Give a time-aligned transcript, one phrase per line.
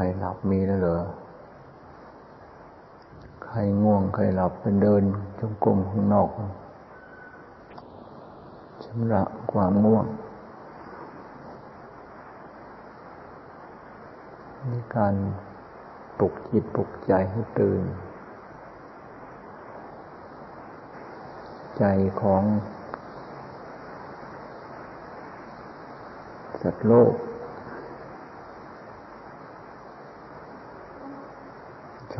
[0.00, 0.98] รหลับมีแล้วเหรอ
[3.44, 5.02] ใครง่วงใครหลับเป็นเดิน
[5.38, 6.28] จงกรมข้างนอก
[8.84, 9.22] ชำระ
[9.52, 10.06] ความง่วง
[14.70, 15.14] นี่การ
[16.18, 17.82] ปลุกจิตปลุกใจให้ตื่น
[21.78, 21.84] ใจ
[22.22, 22.42] ของ
[26.62, 27.14] สัตว์โลก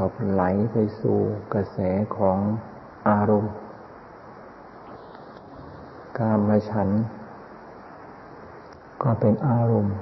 [0.01, 1.19] ชอบไหลไปสู่
[1.55, 1.79] กระแส
[2.17, 2.39] ของ
[3.09, 3.53] อารมณ์
[6.19, 6.89] กามฉัน
[9.03, 9.97] ก็เป็นอารมณ์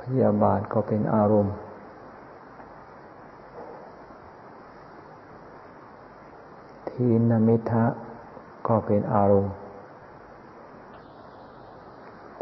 [0.00, 1.54] พยาบาทก็เป็นอารมณ์
[6.88, 7.84] ทีนมิทะ
[8.68, 9.52] ก็เป็นอารมณ์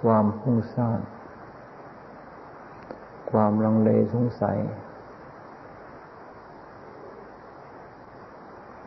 [0.02, 1.00] ความฟุ้งซ่าน
[3.30, 4.58] ความลังเลสงสัย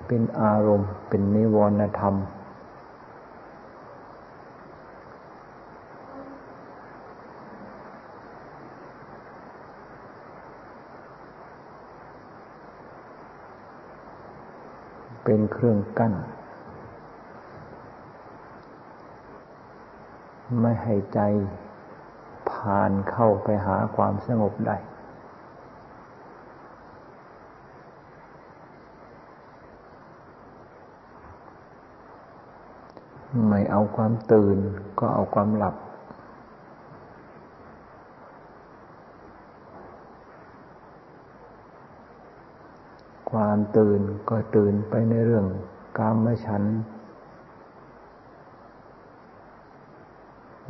[0.07, 2.15] เป็นอารมณ์ เป็นนิวรณธรรม
[15.23, 16.13] เป็นเครื่องกั้น
[20.61, 21.19] ไม่ให้ใจ
[22.49, 24.77] ผ่านเข้าไปหาความสงบได้
[33.47, 34.57] ไม่เอาความตื่น
[34.99, 35.75] ก็เอาความหลับ
[43.31, 45.45] ความตื่นก็ตื่นไปในเรื่อง
[45.97, 46.63] กามฉัน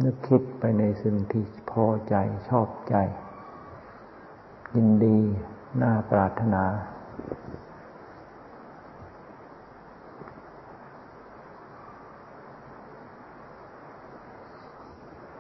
[0.03, 2.15] นึกคิดไปในสิ่งที่พอใจ
[2.49, 2.95] ชอบใจ
[4.75, 5.19] ยินดี
[5.81, 6.63] น่าปรารถนา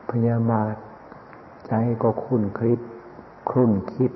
[0.09, 0.75] พยาบาท
[1.67, 2.79] ใจก็คุ้นคิด
[3.51, 4.11] คุ้นคิด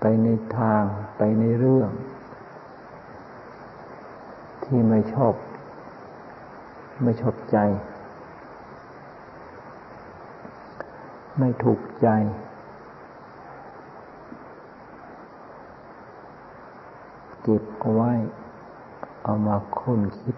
[0.00, 0.84] ไปในทาง
[1.16, 1.90] ไปในเรื่อง
[4.64, 5.34] ที่ไม่ชอบ
[7.02, 7.58] ไม่ชอบใจ
[11.38, 12.08] ไม่ถูกใจ
[17.42, 18.12] เก็บเอาไว้
[19.24, 20.36] เอามาคุ้นคิด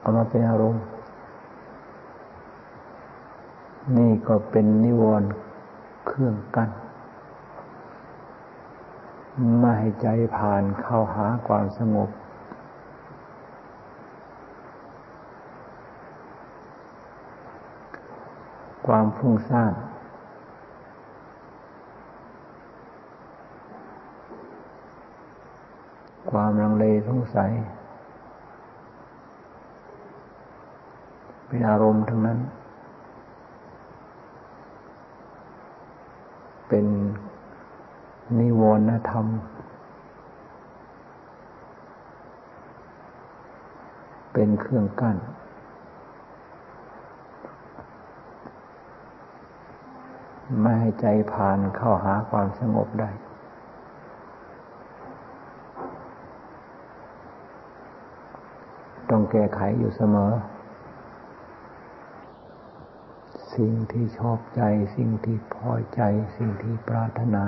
[0.00, 0.84] เอามาเป็นอารมณ์
[3.96, 5.28] นี่ก็เป็นนิวรณ์
[6.06, 6.70] เครื่องกั้น
[9.58, 10.06] ไม่ให้ใจ
[10.36, 12.10] ผ่านเข้าหาความสงบ
[18.86, 19.72] ความฟุ้งซ่าน
[26.30, 27.50] ความลังเลสงสัย
[31.46, 32.38] เป็นอารมณ์ทั้งนั้น
[36.68, 36.86] เป็น
[38.38, 39.26] นิวรณธรรม
[44.32, 45.16] เป็นเครื่องกั้น
[50.60, 53.10] ไม่ให้ใจผ่านเข้าหาความสงบได้
[59.10, 60.32] ต้องแก้ไขอยู่เสมอ
[63.54, 64.62] สิ่งที่ชอบใจ
[64.96, 66.00] สิ่งที่พอใจ
[66.36, 67.44] สิ่งที่ปรารถนา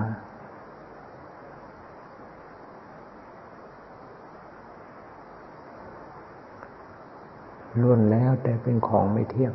[7.81, 9.53] ล้วนแล้วแต่เป็นของไม่เที่ยง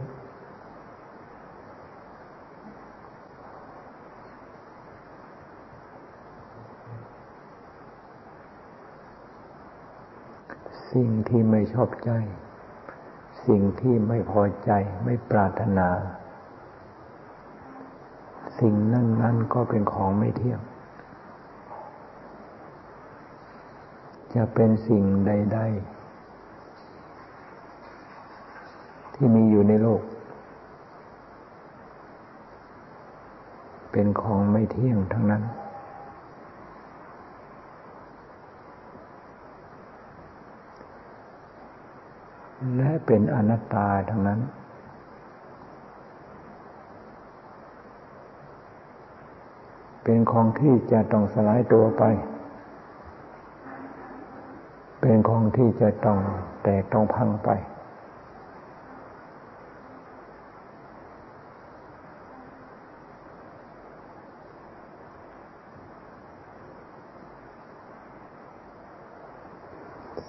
[10.93, 12.11] สิ่งที่ไม่ชอบใจ
[13.47, 14.71] สิ่งที่ไม่พอใจ
[15.03, 15.89] ไม่ปรารถนา
[18.59, 20.59] สิ่งนั้นนั้นก็เป็นของไม่เที่ยง
[24.35, 25.97] จะเป็นสิ่งใด ๆ
[29.13, 30.01] ที่มี อยู่ในโลก
[33.91, 35.43] เป็นของไม่เที่ยงทั้งนั้น
[42.75, 44.39] และเป็นอนัตตาทั้งนั้น
[50.03, 52.03] เป็นของที่จะต้องสลายตัวไป
[55.01, 56.17] เป็นของที่จะต้อง
[56.63, 57.51] แตกต้องพังไป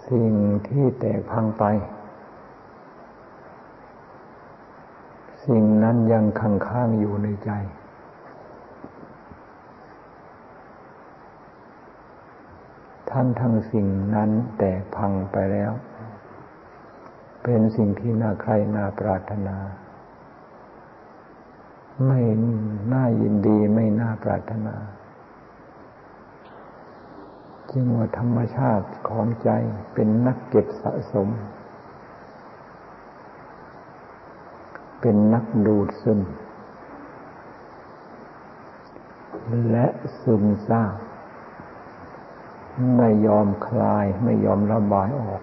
[0.08, 0.34] สิ่ง
[0.70, 1.64] ที่แตกพังไป
[5.46, 7.50] สิ่งนั้นยังขังข้างอยู่ในใจ
[13.10, 15.72] ทั้งทั้งสิ่งนั้นแตกพังไปแล้ว
[17.42, 19.56] เป็นสิ่งที่น่าใครน่าปรารถนา
[22.06, 22.20] ไม่
[22.92, 24.74] น่ายินดีไม่น่าปรารถนา
[27.80, 29.50] จึงว่าธรรมชาติของใจ
[29.94, 31.28] เป็นนักเก็บสะสม
[35.00, 36.20] เป็นนักดูดซึม
[39.70, 39.86] และ
[40.22, 40.96] ซึมซาบ
[42.96, 45.42] ไม่ยอมคลายไม่ยอมระบายออก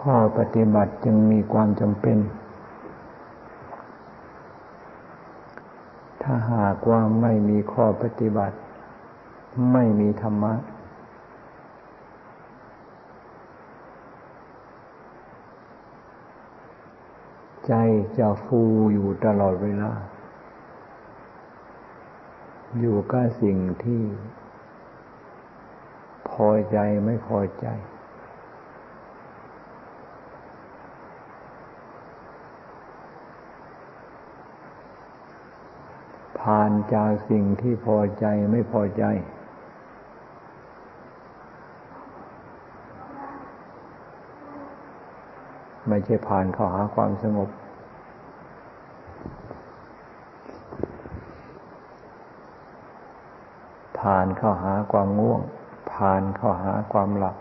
[0.00, 2.18] ข้อ ปฏิบัติจึงมีความจำเป็น
[6.22, 8.56] ถ้าหากว่าไม่มีข้อปฏิบัติ
[9.72, 10.54] ไม่มีธรรมะ
[17.66, 17.72] ใจ
[18.18, 18.60] จะฟู
[18.92, 19.92] อยู่ตลอดเวลา
[22.78, 24.02] อยู่กับสิ่งที่
[26.28, 27.66] พอใจไม่พอใจ
[36.40, 39.04] ผ่าน จากสิ่งที่พอใจไม่พอใจ
[45.88, 47.48] ไม่ใช่ผ่านเข้าหาความสงบ
[54.00, 55.40] ผ่านเข้าหาความง่วง
[55.92, 57.36] ผ่านเข้าหาความหลับ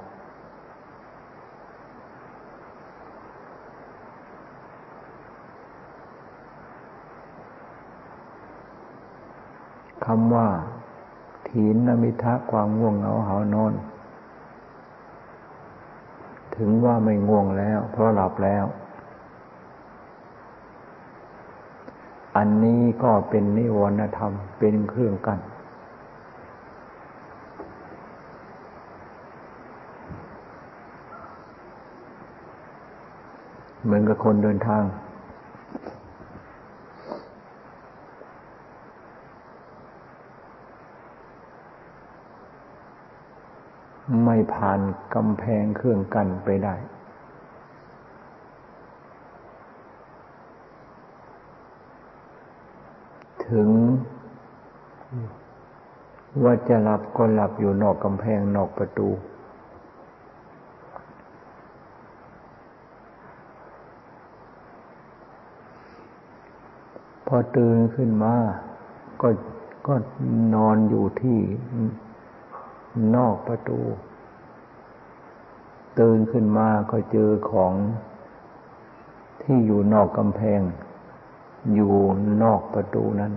[10.09, 10.47] คำว่า
[11.47, 13.73] ถีนนมิทะความง่วงเหงาหานอน
[16.55, 18.65] ถึงว่าไม่ง่วงแล้ว เพราะหลับแล้ว
[22.37, 25.39] อันนี้ก็เป็นนิวรณธรรมเป็นเครื่องกัน้น
[33.83, 34.83] เหมือนกับคนเดินทาง
[44.25, 44.79] ไม่ ผ่าน
[45.13, 46.75] กำแพงเครื่องกันไปได้
[53.47, 53.69] ถึง
[56.43, 59.09] ว่าจะหลับก็หลับอยู่นอกกำแพงนอกประตู
[67.27, 68.35] พอตื่นขึ้นมา
[69.21, 69.29] ก็
[69.87, 69.95] ก็
[70.55, 71.39] นอนอยู่ที่
[73.15, 73.79] นอกประตู
[75.99, 77.73] ตื่นขึ้นมาก็เจอของ
[79.41, 80.61] ที่อยู่นอกกำแพง
[81.73, 81.95] อยู่
[82.43, 83.33] นอกประตูนั้น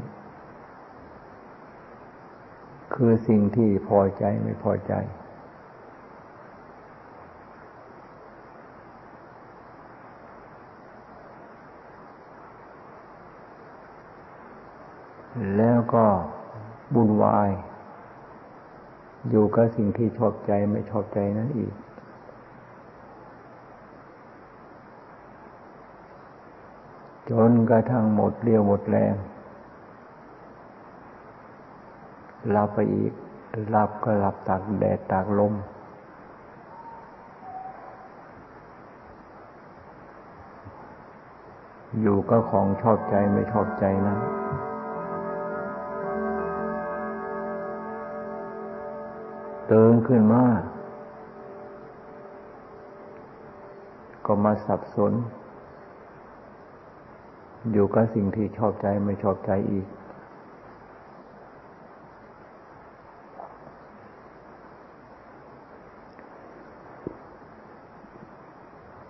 [2.95, 4.95] คือสิ่งที่พอใจไม่พอใจ
[15.57, 16.07] แล้วก็
[16.95, 17.51] บุญวาย
[19.31, 21.73] อยู่กับสิ่งที่ชอบใจไม่ชอบใจนั่นอีก
[27.31, 29.15] จนกระทั่งหมดเรียวหมดแรง
[32.51, 33.13] หลับไปอีก
[33.71, 35.55] หลับก็หลับตากแดดตากลม
[42.01, 44.19] อยู่ก็ของชอบใจไม่ชอบใจนั้น
[49.71, 50.45] ตื่นขึ้นมา
[54.27, 55.13] ก็มาสับสน
[57.73, 59.87] อยู่กับสิ่งที่ชอบใจไม่ชอบใจอีก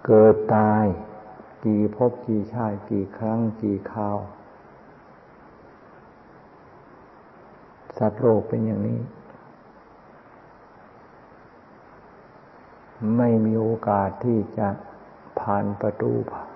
[0.07, 0.85] เกิดตาย
[1.65, 4.19] กี่พบกี่ชาติกี่ครั้งกี่คราว
[7.99, 9.01] สัตว์โลกเป็นอย่างนี้
[13.17, 14.69] ไม่มีโอกาสที่จะ
[15.41, 16.50] ผ่านประตูผ่า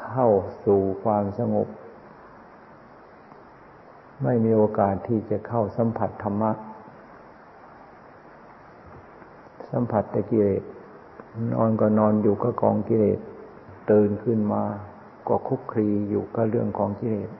[0.00, 0.28] เข้า
[0.64, 1.68] สู่ความสงบ
[4.22, 6.52] ไม่มีโอกาสที่จะเข้าสัมผัสธรรมะ
[9.70, 10.62] สัมผัสแต่กิเลส
[11.54, 13.18] นอนก็นอนอยู่ก็กองกิเลส
[13.90, 14.62] ตื่นขึ้นมา
[15.28, 17.30] ก็คุกคลีอยู่กับเรื่องของกิเลส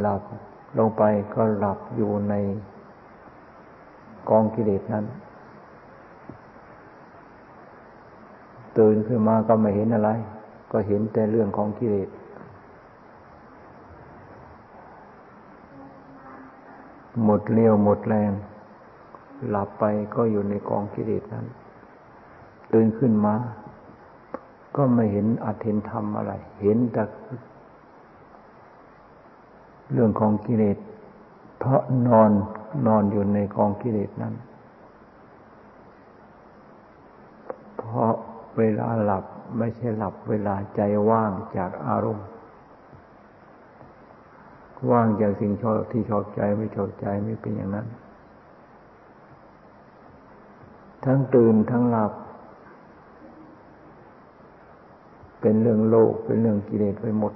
[0.00, 0.22] หลับ
[0.78, 1.02] ลงไป
[1.34, 2.34] ก็หลับอยู่ใน
[4.30, 5.04] กองกิเลสนั้น
[8.78, 10.10] ตื่นขึ้นมาก็ไม่เห็นอะไร
[10.72, 12.08] ก็เห็นแต่เรื่องของกิเลส
[17.24, 18.32] หมดเลี้ยวหมดแรง
[19.48, 21.46] หลับไปก็อยู่ในกองกิเลสนั้น
[22.72, 23.34] ตื่นขึ้นมา
[24.76, 26.32] ก็ไม่เห็นอัตเห็นธรรมอะไร
[26.62, 27.02] เห็นแต่
[29.92, 30.78] เรื่องของกิเลส
[31.58, 32.30] เพราะนอน
[32.86, 34.34] นอนอยู่ในกองกิเลสนั้น
[37.78, 38.12] เพราะ
[38.58, 39.24] เวลาหลับ
[39.58, 42.26] ไม่ใช่หลับเวลาใจว่างจากอารมณ์
[44.90, 47.86] ว่างจากสิ่งชอบที่ชอบใจไม่ชอบใจไม่เป็นอย่างนั้น
[51.04, 52.12] ทั้งตื่นทั้งหลับ
[55.40, 57.34] เป็นเรื่องโลกเป็นเรื่องกิเลสไปหมด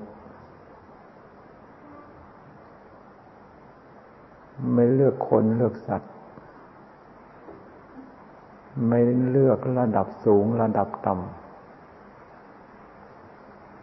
[4.73, 6.13] ไม่เลือกคนเลือกสัตว์
[8.89, 11.43] ไม่เลือกระดับสูงระดับต่ำ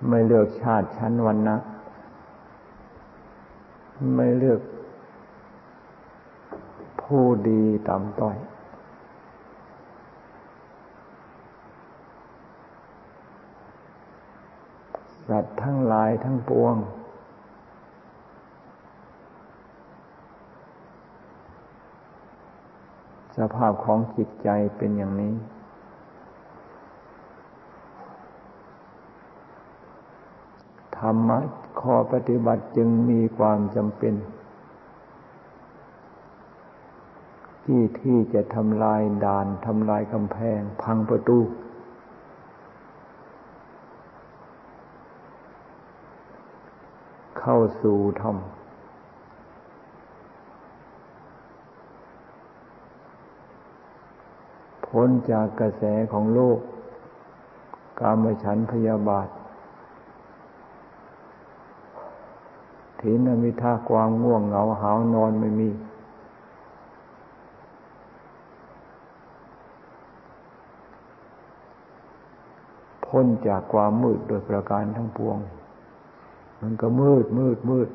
[0.08, 1.58] ไม่เลือกชาติชั้นวันนะ
[4.15, 4.62] ไม่เลือก
[7.01, 8.38] ผู้ดีต่ำต้อย
[15.27, 16.75] สัตว์ทั้งหลายทั้งปวง
[23.39, 25.34] สภาพของจิตใจเป็นอย่างนี้
[30.98, 31.39] ธรรมะ
[31.81, 34.13] ข้อปฏิบัติจึงมีความจำเป็น
[37.65, 41.39] ที่ที่จะทำลายด่านทำลายกำแพง พังประตู
[47.39, 48.36] เข้าสู่ธรรม
[54.89, 56.60] พ้นจากกระแสของโลก
[58.00, 59.27] กามฉันพยาบาท
[63.00, 65.69] ถีนมิท่าความง่วงเหงาหาวนอนไม่มี
[73.05, 75.38] พ้นจากความมืดโดยประการทั้งปวง
[76.62, 77.89] มันก็มืดมืดมืด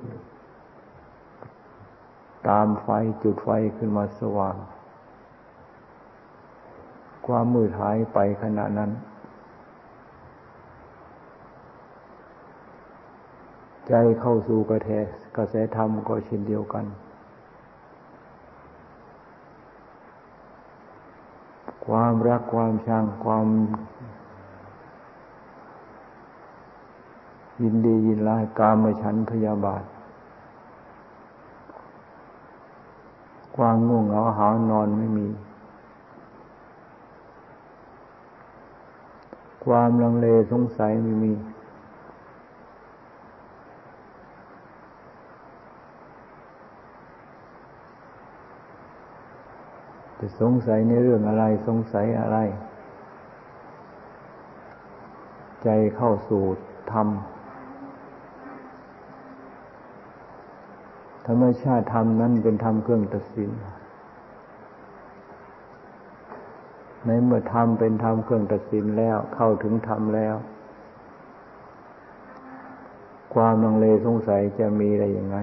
[2.48, 2.88] ตามไฟ
[3.22, 4.56] จุดไฟขึ้นมาสว่าง
[7.26, 8.90] ความมืดหายไปขณะนั้น
[13.88, 14.90] ใจเข้าสู่กระแท
[15.36, 16.84] กระแสธรรมก็เช่นเดียวกัน
[21.86, 23.46] ความรักความชังความ
[27.62, 29.84] ยินดียินร้ายกามฉันพยาบาท
[33.56, 35.28] ความง่วงเหงาหานอนไม่มี
[39.64, 41.32] ความลังเลสงสัยไม่มี
[50.18, 52.38] จะสงสัยในเรื่องอะไรสงสัยอะไร
[55.62, 56.42] ใจเข้าสู่
[56.92, 57.08] ธรรม
[61.26, 63.50] ธรรมชาติธรรมนั้นเป็นธรรมเครื่องตัดสิน
[67.06, 70.36] ในเมื่อธรรมเป็นธรรมเครื่องตัดสินแล้ว เข้าถึงธรรมแล้ว
[73.34, 75.38] ความลังเลสงสัยจะมีอะไรยังไง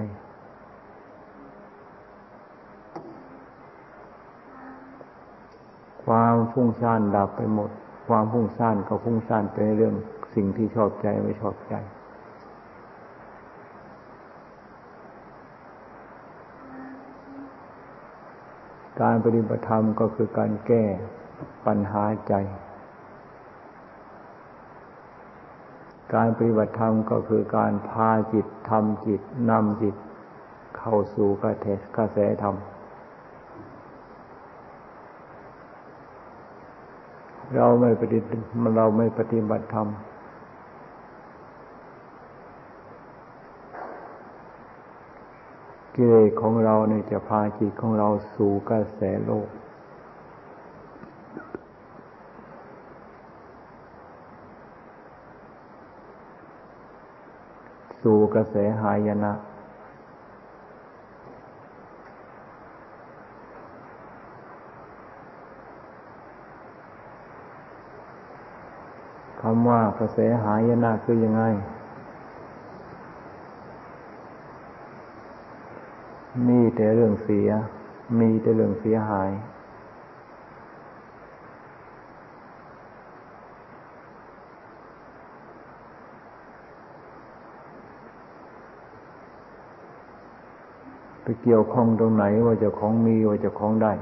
[6.04, 7.70] ความฟุ้งซ่านดับไปหมด
[8.08, 9.94] ความฟุ้งซ่านก็ฟุ้งซ่านไปในเรื่อง
[10.34, 11.74] สิ่งที่ชอบใจไม่ชอบใจ
[19.00, 20.84] การปฏิบัติธรรมก็คือการแก้
[21.66, 22.34] ปัญหาใจ
[26.14, 29.20] การปฏิบัติธรรมก็คือการพาจิตทำจิต
[29.50, 29.94] นำจิต
[30.78, 32.56] เข้าสู่กระแสกระแสธรรม
[37.56, 38.18] เราไม่ปฏิ
[38.76, 39.88] เราไม่ปฏิบัติธรรม
[45.94, 49.48] กิเลสของเราเนี่ยจะพาจิตของเราสู่กระแสโลก
[58.02, 59.32] สู่กระแสหายนะ
[69.40, 71.42] คำว่ากระแสหายนะคือยังไง
[76.48, 77.48] มีแต่เรื่องเสีย
[78.18, 79.30] มีแต่เรื่องเสียหาย
[91.22, 93.92] ไปเกี่ยวข้องตรงไหนว่าจะของมีว่าจะของได้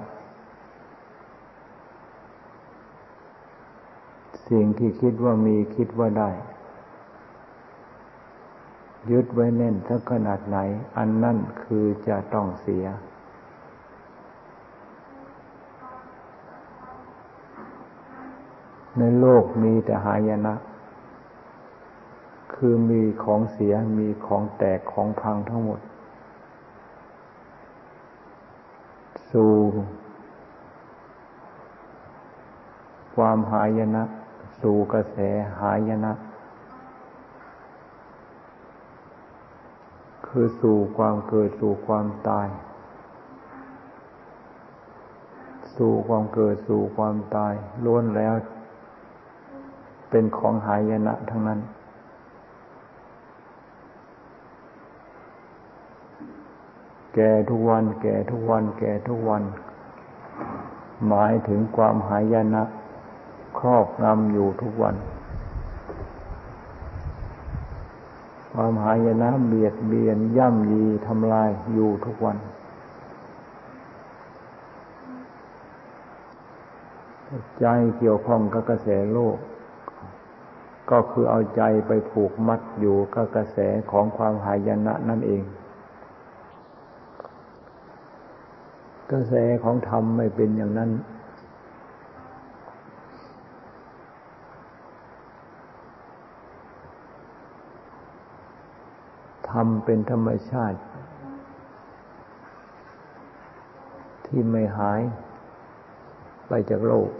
[4.48, 6.30] สิ่งที่คิดว่ามีคิดว่าได้
[9.10, 10.58] ยึดไว้แน่นสักขนาดไหน
[10.96, 12.86] อันนั่นคือจะต้องเสีย
[18.98, 20.54] ในโลกมีแต่หายนะ
[22.54, 25.80] คือมีของเสียมีของแตกของพังทั้งหมด
[29.32, 29.52] สู่
[33.14, 34.02] ความหายนะ
[34.62, 35.16] สู่กระแส
[35.60, 36.12] หายนะ
[40.26, 42.48] คือสู่ความเกิดสู่ความตาย
[45.76, 48.34] สู่ความเกิดสู่ความตายล้วนแล้ว
[50.10, 51.60] เป็นของหายนะทั้งนั้น
[57.14, 59.42] แก่ทุกวัน แก่ทุกวัน แก่ทุกวัน
[61.08, 62.62] หมายถึงความหายนะ
[63.58, 64.96] ครอบงำอยู่ทุกวัน
[68.52, 72.36] ความหายนะเบียดเบียนย่ำยีทำลายอยู่ทุกวัน
[77.60, 77.66] ใจ
[77.98, 79.36] เกี่ยวข้องกับกระแสโลก
[80.90, 83.58] ก็คือเอาใจไปผูกมัดอยู่กับกระแส
[83.90, 85.42] ของความหายนะนั่นเอง
[89.12, 90.90] กระแสของธรรมไม่เป็นอย่างนั้น
[99.50, 100.78] ธรรมเป็นธรรมชาติ
[104.26, 105.00] ที่ไม่หาย
[106.48, 107.10] ไปจากโลก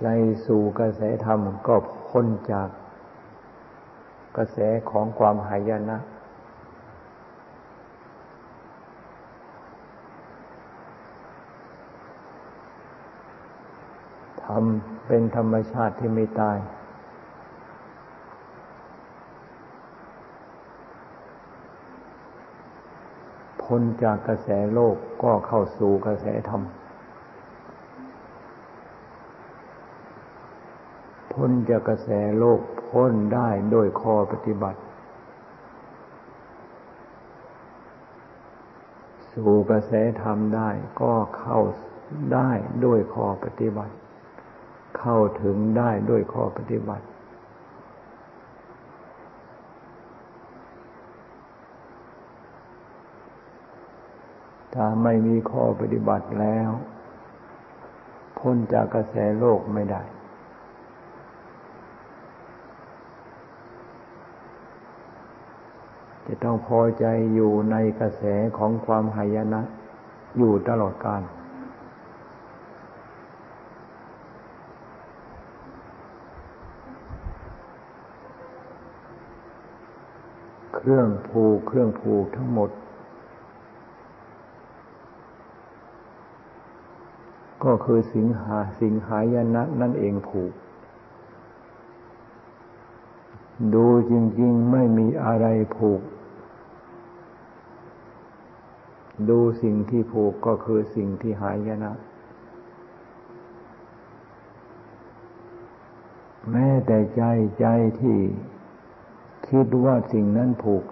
[0.00, 0.06] ใจ
[0.46, 1.76] สู่กระแสธรรมก็
[2.08, 2.68] พ้นจาก
[4.36, 4.58] กระแส
[4.90, 5.98] ของความหายนะ
[14.43, 14.64] ธ รม
[15.06, 16.58] เป็นธรรมชาติที่ไม่ตาย
[23.62, 26.62] พ้นจากกระแสโลกก็เข้าสู่กระแสธรรม
[31.32, 34.80] พ้นจากกระแสโลกพ้นได้โดยข้อปฏิบัติ
[39.32, 41.60] สู่กระแสธรรมได้ก็เข้า
[42.34, 42.50] ได้
[42.84, 43.94] ด้วยข้อปฏิบัติ
[45.06, 47.06] เข้าถึงได้ด้วยข้อปฏิบัติ
[54.74, 56.70] ถ้าไม่มีข้อปฏิบัติแล้ว
[58.38, 60.02] พ้นจากกระแสโลกไม่ได้
[66.26, 68.22] จะต้องพอใจอยู่ในกระแส
[68.58, 69.62] ของความหายนะ
[70.38, 71.22] อยู่ตลอดกาล
[80.86, 82.70] เครื่องผูกเครื่องผูกทั้งหมด
[87.64, 90.52] ก็คือสิงหาสิงหายนะนั่นเองผูก
[93.74, 96.02] ดูจริง ๆ ไม่มีอะไรผูก
[99.28, 101.92] ดูสิ่งที่ผูกก็คือสิ่งที่หายนะ
[106.50, 107.22] แม้แต่ใจ
[107.60, 107.66] ใจ
[108.00, 108.18] ที่
[109.48, 110.84] คิดว่าสิ่งนั้นผูก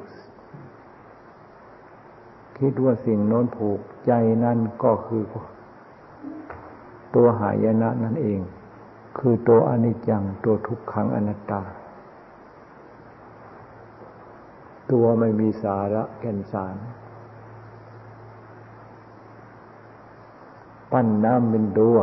[2.59, 4.13] คิดว่าสิ่งโน้นผูกใจ
[4.45, 5.23] นั่นก็คือ
[7.15, 8.41] ตัวหายนะนั่นเอง
[9.19, 11.63] คือตัวอนิจจังตัวทุกขังอนัตตา
[14.91, 16.77] ตัวไม่มีสาระแก่นสาร
[20.93, 21.97] ปั้นน้ำเป็นตัว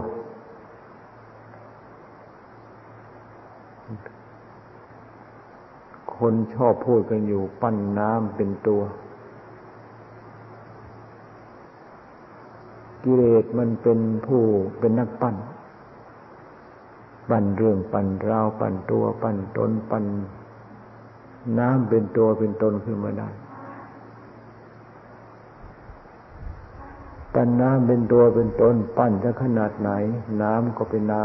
[6.20, 8.82] คนชอบพูดกันอยู่ปั้นน้ำเป็นตัว
[13.04, 14.42] กิเลสมันเป็นผู้
[14.80, 15.36] เป็นนักปั้น
[17.30, 20.06] ปั้นเรื่องปั้นราวปั้นตัว ปั้นตนปั้น
[21.60, 23.30] น้ำเป็นตัวเป็นตนขึ้นมาได้
[27.34, 29.90] ปั้นน้ำเป็นตัวเป็นตน ปั้นจะขนาดไหน
[30.42, 31.24] น้ำก็เป็นน้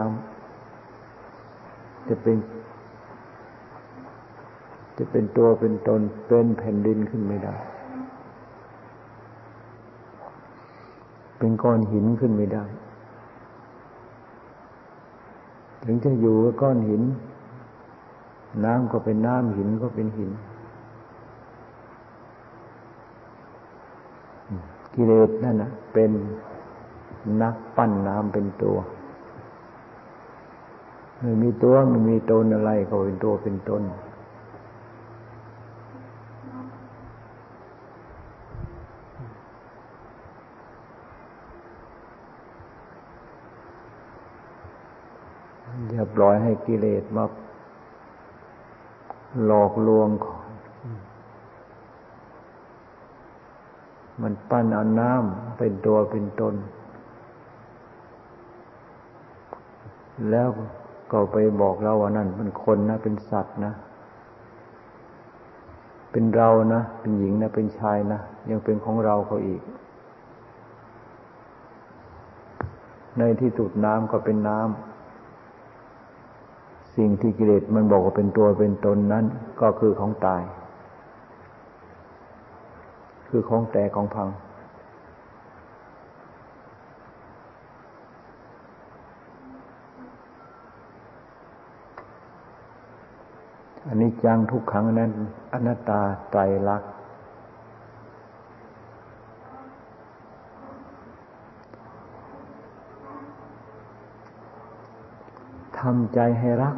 [1.24, 2.37] ำจะเป็น
[4.96, 7.57] จะเป็นตัวเป็นตนเป็นแผ่นดินขึ้นไม่ได้
[11.38, 12.64] เป็นก้อนหินขึ้นไม่ได้
[15.85, 17.02] ถึงจะอยู่กับก้อนหิน
[18.64, 20.30] น้ำก็เป็นน้ำหินก็เป็นหิน
[24.94, 26.11] กิเลสนั่นนะเป็น
[27.42, 28.76] นักปั้นน้ำเป็นตัว
[31.20, 33.83] ไม่มีตัวไม่มีตนอะไรก็เป็นตัวเป็นตน
[45.90, 47.24] อย่า ปล่อยให้กิเลสมา
[49.46, 50.38] หลอกลวงก่อน
[54.22, 56.55] มันปั้นเอาน้ำเป็นตัวเป็นตน
[60.31, 60.48] แล้ว
[61.11, 63.72] ก็ไปบอกเราว่านั่นเป็นคนนะ เป็นสัตว์นะ
[66.11, 69.62] เป็นเรานะ เป็นหญิงนะ เป็นชายนะ ยังเป็นของเราเขาอีก
[73.18, 74.93] ในที่สุดน้ำก็เป็นน้ำ
[76.96, 79.24] สิ่งที่กิเลสมันบอกว่าเป็นตัวเป็นตนนั้น
[79.61, 80.42] ก็คือของตาย
[83.28, 84.28] คือของแตกของพัง
[93.87, 95.11] อันนี้จังทุกขังนั้น
[95.52, 96.90] อนัตตาไตรลักษณ์
[105.85, 106.77] ทำใจให้รัก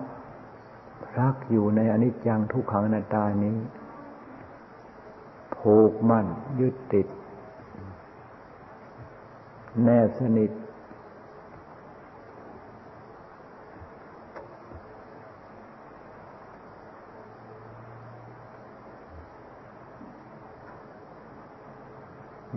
[1.21, 3.57] รักอยู่ในอนิจจังทุกขังอนัตตานี้
[5.57, 6.27] ผูกมั่น
[6.61, 7.07] ยึดติด
[9.85, 10.51] แน่สนิท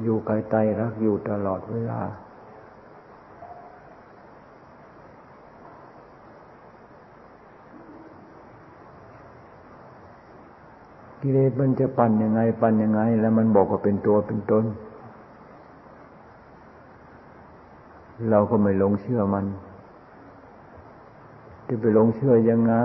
[0.01, 2.01] อยู่ไกลใจรักอยู่ตลอดเวลา
[11.21, 14.63] กิเลสมันจะปั่นยังไง ปั่นยังไง แล้วมันบอกว่าเป็นตัวเป็นตน
[18.29, 19.45] เราก็ไม่ลงเชื่อมัน
[21.67, 22.75] จะไปลงเชื่อยังไง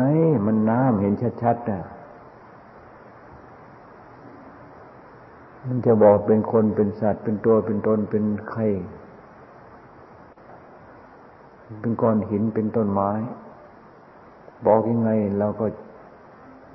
[0.47, 1.83] มันน้ำเห็นชัดๆนะ
[5.67, 8.63] มันจะบอกเป็นคนเป็นสัตว์ เป็นตัวเป็นตนเป็นใคร
[11.81, 13.11] เป็นก้อนหินเป็นต้นไม้
[14.67, 15.67] บอกยังไงเราก็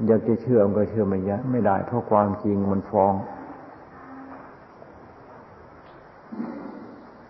[0.08, 3.14] อยากจะเชื่อมันก็เชื่อไม่ยะไม่ได้ เพราะความจริงมันฟ้อง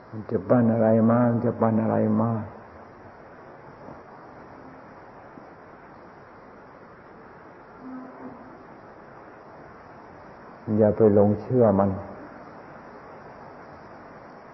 [0.09, 2.31] มันจะปั้นอะไรมา มันจะปั้นอะไรมา
[10.77, 11.91] อย่าไปหลงเชื่อมัน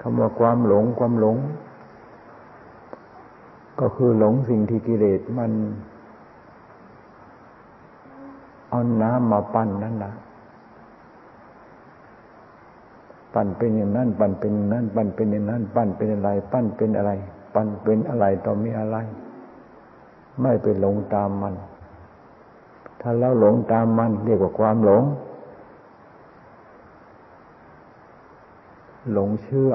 [0.02, 1.38] คำว่าความหลงความหลง
[3.80, 5.52] ก็คือหลงสิ่งที่กิเลสมัน
[8.76, 10.14] เอาน้ำมาปั้นนั่นนะ
[13.34, 17.12] ปั้นเป็นอย่างนั้น ปั้นเป็นอย่างนั้น ปั้นเป็นอย่างนั้น ปั้นเป็นอะไร ปั้นเป็นอะไร
[17.54, 18.98] ปั้นเป็นอะไรต่อมีอะไร
[20.42, 21.56] ไม่ไปหลงตามมัน
[23.02, 25.04] ถ้าเราหลงตามมัน เรียกว่าความหลง
[29.14, 29.72] หลงเชื่อ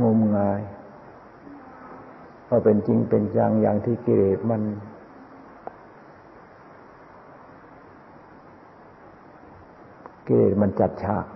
[0.00, 0.60] งมงาย
[2.48, 4.62] ว่าเป็นจริงเป็นจังอย่างที่กิเลสมัน
[10.26, 11.26] กิเลสมันจัดฉาก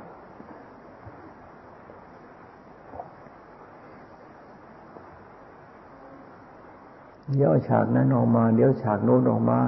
[7.33, 9.61] เดี๋ยวฉากนั้นออกมา เดี๋ยวฉากโน้นออกมา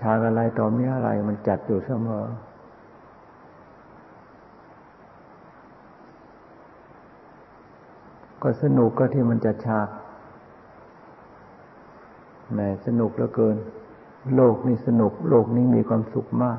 [0.10, 2.26] ากอะไรต่อมีอะไรมันจัดอยู่เสมอ
[8.42, 9.88] ก็สนุกก็ที่มันจะฉาก
[12.52, 13.56] แหมสนุกเหลือเกิน
[14.34, 16.58] โลกนี้สนุก โลกนี้มีความสุขมาก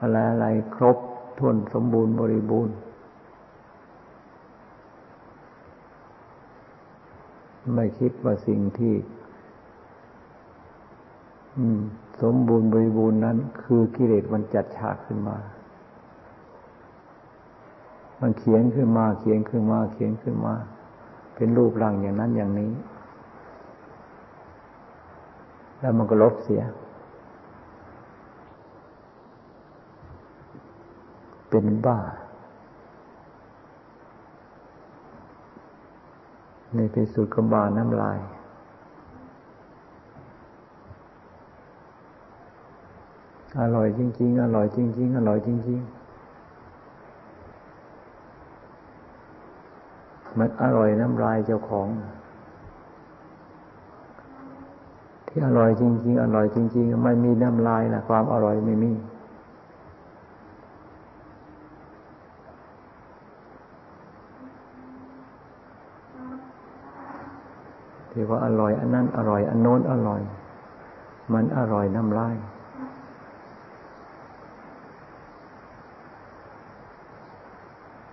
[0.00, 0.98] อะไรอะไรครบ
[1.38, 2.76] ถ้วนสมบูรณ์บริบูรณ์
[7.74, 8.94] ไม่คิดว่าสิ่งที่
[12.22, 15.36] สมบูรณ์บริบูรณ์นั้น คือกิเลสมันจัดฉากขึ้นมา
[18.20, 20.54] มันเขียนขึ้นมา เขียนขึ้นมา เขียนขึ้นมา
[21.34, 22.72] เป็นรูปร่างอย่างนั้นอย่างนี้
[25.80, 26.62] แล้วมันก็ลบเสีย
[31.48, 31.98] เป็นบ้า
[36.74, 38.18] ในที่สุดก็บาน้ำลาย
[43.60, 45.97] อร่อยจริง ๆ อร่อยจริง ๆ อร่อยจริง ๆ
[50.38, 51.88] มันอร่อยน้ำลายเจ้าของ
[55.28, 58.92] ที่อร่อยจริง ๆ อร่อยจริง ๆ ไม่มีน้ำลายนะความอร่อยไม่มี
[68.10, 70.20] ที่ว่าอร่อย อันนั้นอร่อย อันโน้นอร่อย
[71.32, 72.34] มันอร่อยน้ำลาย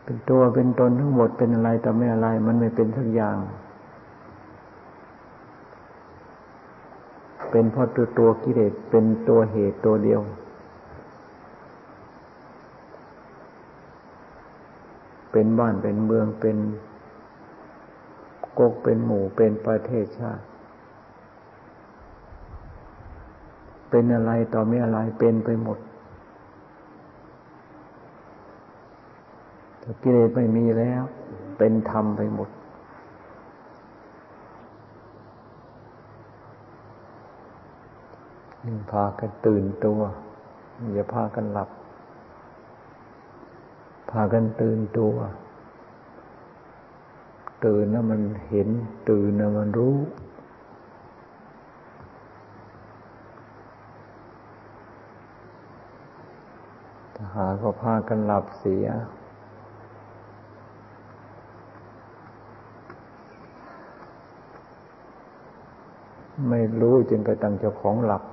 [0.06, 3.38] เป็นตัวเป็นตนทั้งหมดเป็นอะไรแต่ไม่อะไร มันไม่เป็นสักอย่าง
[7.52, 10.22] เป็นเพราะตัวตัวกิเลสเป็นตัวเหตุตัวเดียว
[15.32, 16.58] เป็นบ้านเป็นเมืองเป็น
[18.60, 20.44] กกเป็นหมู่เป็นประเทศชาติ
[23.90, 25.78] เป็นอะไรต่อไม่อะไรเป็นไปหมด
[30.02, 31.04] กิเลสไม่มีแล้ว
[31.58, 32.50] เป็นธรรมไปหมด
[38.66, 40.02] นี่พากันตื่นตัว
[40.94, 41.70] อย่าพากันหลับ
[44.12, 45.16] พากันตื่นตัว
[47.66, 48.70] ตื่นนะมันเห็น
[49.10, 49.98] ตื่นนะมันรู้
[57.16, 58.86] ถ้าหาก็พากันหลับเสีย
[66.50, 68.24] ไม่รู้จึงไปตั้งเจ้าของหลับ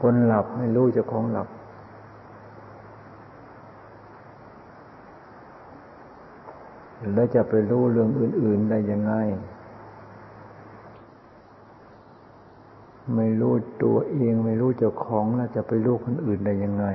[0.00, 1.48] คนหลับไม่รู้เจ้าของหลับ
[7.14, 9.14] แล้วจะไปรู้เรื่องอื่น ๆได้ยังไง
[13.16, 16.86] ไม่รู้ตัวเองไม่รู้เจ้าของแล้วจะไปรู้คนอื่นได้ยังไง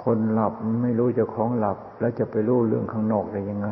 [0.00, 0.52] คนหลับ
[0.82, 3.68] ไม่รู้เจ้าของหลับ แล้วจะไปรู้เรื่องข้างนอกได้ยังไง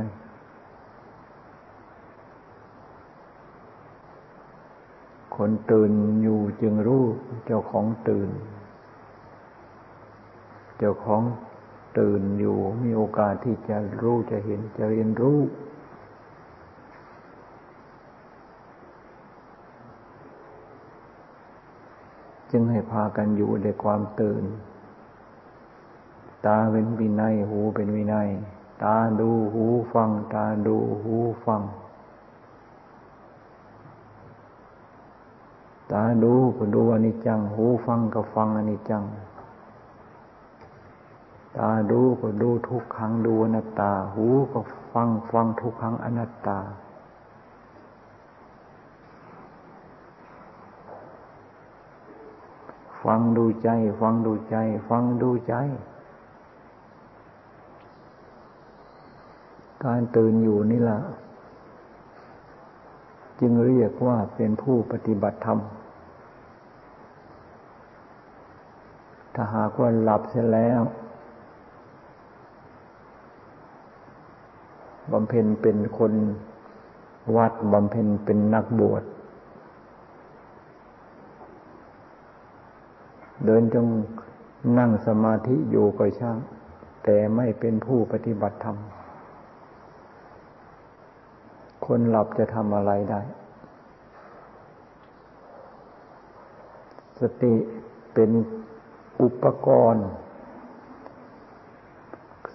[5.39, 7.05] คนตื่นอยู่จึงรู้
[7.47, 8.31] เจ้าของตื่น
[10.79, 11.23] เจ้าของ
[11.99, 15.39] ตื่นอยู่มีโอกาสที่จะรู้จะเห็นจะเรียนรู้
[22.51, 24.45] จึงให้พากันอยู่ในความตื่น
[26.47, 28.29] ตาเป็นวินัย หูเป็นวินัย
[28.83, 31.63] ตาดูหูฟัง ตาดูหูฟัง
[35.93, 39.05] ตาดูก็ดูอนิจจัง หูฟังก็ฟังอนิจจัง
[41.57, 44.61] ตาดูก็ดูทุกครั้งดูอนัตตา หูก็
[44.93, 46.59] ฟังฟังทุกครั้งอนัตตา
[53.03, 53.69] ฟังดูใจ
[54.01, 54.57] ฟังดูใจ
[54.89, 55.55] ฟังดูใจ
[59.85, 61.01] การตื่นอยู่นี่แหละ
[63.41, 65.59] จึงเรียกว่าเป็นผู้ปฏิบัติธรรม
[69.41, 70.81] ถ้าหากว่าหลับเสียแล้ว
[75.13, 76.13] บำเพ็ญเป็นคน
[77.37, 79.03] วัดบำเพ็ญเป็นนักบวช
[83.45, 83.87] เดินจง
[84.79, 86.39] นั่งสมาธิอยู่ก็ช่าง
[87.05, 88.77] แต่ไม่เป็นผู้ปฏิบัติธรรม
[91.87, 93.21] คนหลับจะทำอะไรได้
[97.21, 97.55] สติ
[98.15, 98.31] เป็น
[99.23, 100.09] อุปกรณ์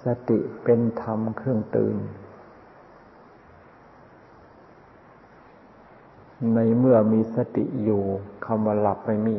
[0.04, 1.98] สติเป็นธรรมเครื่องตื่น
[6.56, 8.04] ในเมื่อมีสติอยู่
[8.46, 9.38] คำว่าหลับไม่มี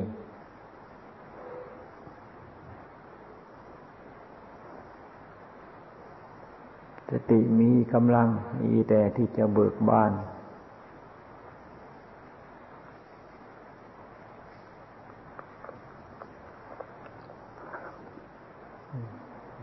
[7.10, 8.28] สติมีกำลัง
[8.62, 10.12] มีแต่ที่จะเบิกบาน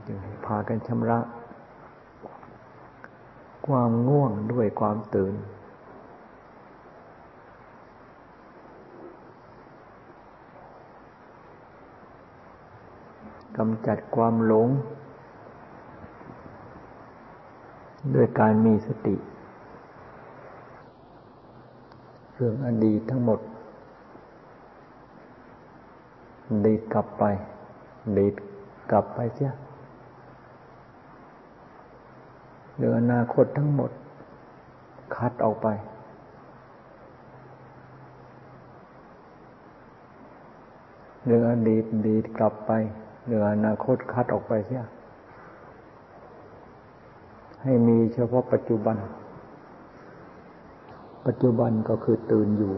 [0.07, 1.19] จึงให้พา กันชำระ
[3.67, 5.33] ความง่วงด้วยความตื่น
[13.57, 14.69] กำจัดความหลง
[18.15, 19.15] ด้วยการมีสติ
[22.33, 23.39] เรื่องอดีตทั้งหมด
[26.65, 27.23] ดีดกลับไป
[28.17, 28.33] ดีด
[28.91, 29.51] กลับไปเสีย
[32.81, 33.91] เรืออนาคตทั้งหมด
[35.15, 35.67] คัดออกไป
[41.25, 42.71] เรืออดีตดีกลับไป
[43.27, 44.83] เรืออนาคตคัดออกไปเสีย
[47.63, 48.97] ให้มีเฉพาะปัจจุบัน
[51.25, 52.73] ปัจจุบันก็คือตื่นอยู่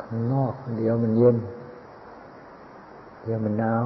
[0.00, 1.36] ข้างนอกเดี๋ยวมันเย็น
[3.22, 3.84] เดี๋ยวมันหนาว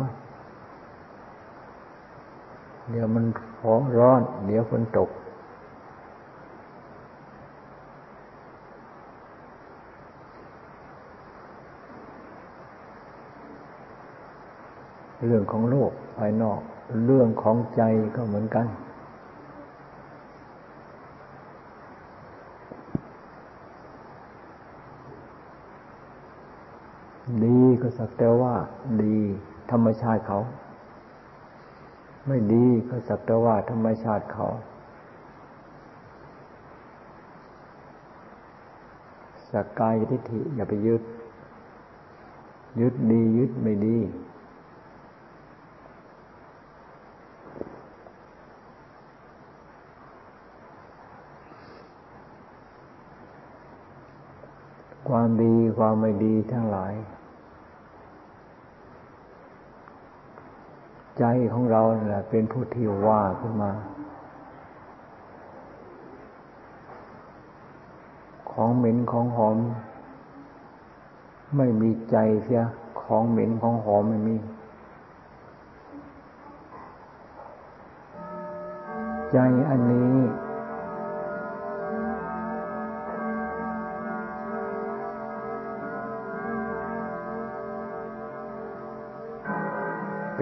[2.90, 3.24] เดี๋ยวมัน
[3.98, 5.08] ร้อน เดี๋ยวฝนตก
[15.26, 16.60] เรื่องของโลกภายนอก
[17.06, 17.82] เรื่องของใจ
[18.16, 18.66] ก็เหมือนกัน
[27.44, 28.54] ดีก็สักแต่ว่า
[29.02, 29.18] ดี
[29.70, 30.38] ธรรมชาติเขา
[32.26, 34.46] ไม่ดีก็สักแต่ว่าธรรมชาติเขา
[39.50, 41.02] สักกายทิฏฐิอย่าไปยึด
[42.80, 43.98] ยึดดียึดไม่ดี
[55.08, 56.94] ความดีความไม่ดีทั้งหลาย
[61.18, 63.72] ใจของเราแหละเป็นผู้ที่ว่าขึ้นมา
[68.50, 69.58] ของเหม็นของหอม
[71.56, 72.62] ไม่มีใจเสีย
[73.02, 74.36] ของเหม็นของหอมไม่มี
[79.32, 79.38] ใจ
[79.70, 80.14] อันนี้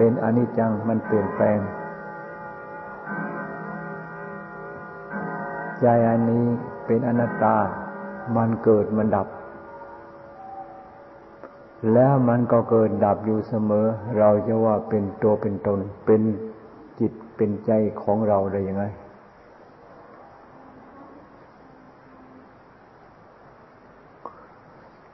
[0.05, 1.59] เป็นอนิจจังมันเปลี่ยนแปลง
[5.79, 6.45] ใจอันนี้
[6.85, 7.57] เป็นอนัตตา
[8.35, 9.27] มันเกิดมันดับ
[11.93, 13.85] แล้วมันก็เกิดดับอยู่เสมอ
[14.19, 16.21] เราจะว่าเป็นตัวเป็นตน เป็น
[16.99, 18.83] จิตเป็นใจของเราได้ยังไง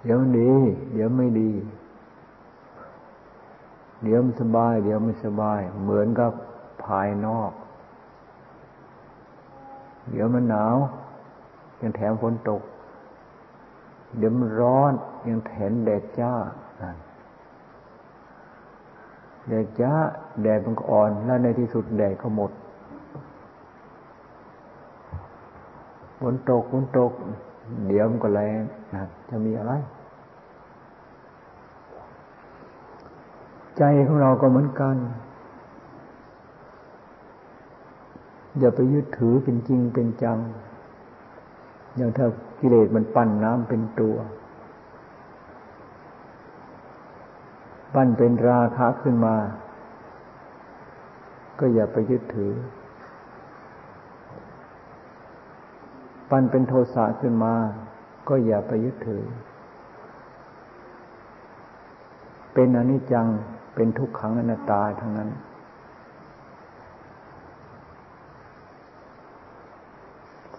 [0.03, 0.51] เดี๋ยวดี
[0.93, 1.51] เดี๋ยวไม่ดี
[4.03, 6.31] เดี๋ยวมันสบาย เดี๋ยวไม่สบาย เหมือนกับ
[6.85, 7.51] ภายนอก
[10.09, 10.75] เดี๋ยวมันหนาว
[11.81, 12.61] ยังแถมฝนตก
[14.17, 14.93] เดี๋ยวมันร้อน
[15.27, 16.33] ยังแถมแดดจ้า
[19.47, 19.93] แดดจ้า
[20.41, 22.51] แดดมันก็อ่อน แล้วในที่สุดแดดก็หมด
[26.19, 27.11] ฝนตกฝนตก
[27.87, 28.59] เดี๋ยวมันก็แรง
[28.93, 29.73] นะจะมีอะไร
[33.79, 34.95] ใจของเราก็เหมือนกัน
[38.59, 40.39] อย่าไปยึดถือเป็นจริงเป็นจัง
[41.95, 42.25] อย่างถ้า
[42.59, 44.15] กิเลสมันปั้นน้ำเป็นตัว
[47.93, 49.35] ปั้นเป็นราคะขึ้นมา
[51.59, 52.53] ก็อย่าไปยึดถือ
[56.29, 57.53] ปั้นเป็นโทสะขึ้นมา
[58.29, 59.23] ก็อย่าไปยึดถือ
[62.53, 63.27] เป็นอนิจจัง
[63.81, 65.29] เป็นทุกขังอนัตตาทั้งนั้น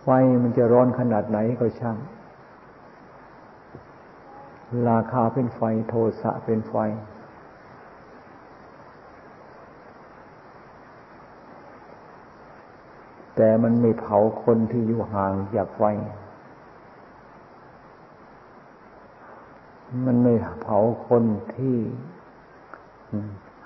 [0.01, 0.07] ไฟ
[0.43, 1.97] มันจะร้อนขนาดไหนก็ช่าง
[4.89, 6.75] ราคาเป็นไฟโทสะเป็นไฟ
[13.37, 15.83] แต่มันไม่เผาคนที่อยู่ห่างจากไฟ
[20.07, 21.25] มันไม่เผาคน
[21.57, 21.77] ที่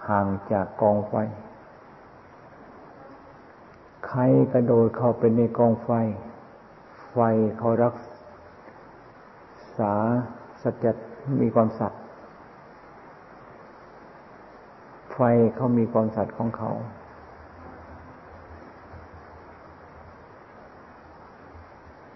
[0.08, 1.14] ห่างจากกองไฟ
[4.06, 4.20] ใคร
[4.52, 5.90] กระโดดเข้าไปในกองไฟ
[7.10, 7.18] ไฟ
[7.58, 7.94] เขารัก
[9.78, 9.92] ษา
[10.62, 10.86] สัจจ
[11.40, 12.00] มีความสัตย์
[15.14, 15.20] ไฟ
[15.54, 16.70] เขามีความสัตย์ของเขา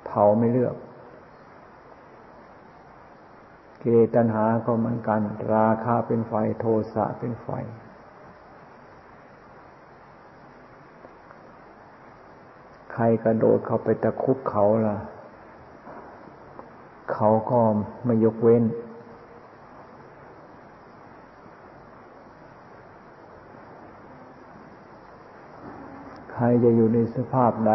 [0.06, 0.74] เผาไม่เลือก
[3.80, 5.20] กิเลสตัณหาก็เหมือนกัน
[5.54, 7.48] ราคาเป็นไฟโทสะเป็นไฟ
[12.92, 14.98] ใครกระโดดเข้าไปตะคุบเขาล่ะ
[17.12, 17.60] เขาก็
[18.04, 18.64] ไม่ยกเว้น
[26.32, 27.72] ใครจะอยู่ในสภาพใด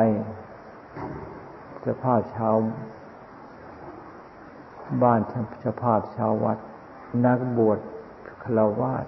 [1.86, 2.56] สภาพชาว
[5.02, 5.20] บ้าน
[5.66, 6.58] สภาพชาววัด
[7.26, 7.80] นักบวช
[8.44, 9.06] คลาวาส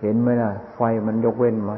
[0.00, 1.72] เห็นไหมล่ะ ไฟมันยกเว้นไหม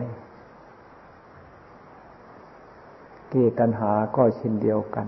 [3.29, 5.07] เกิเลตัณหาก็เช่นเดียวกัน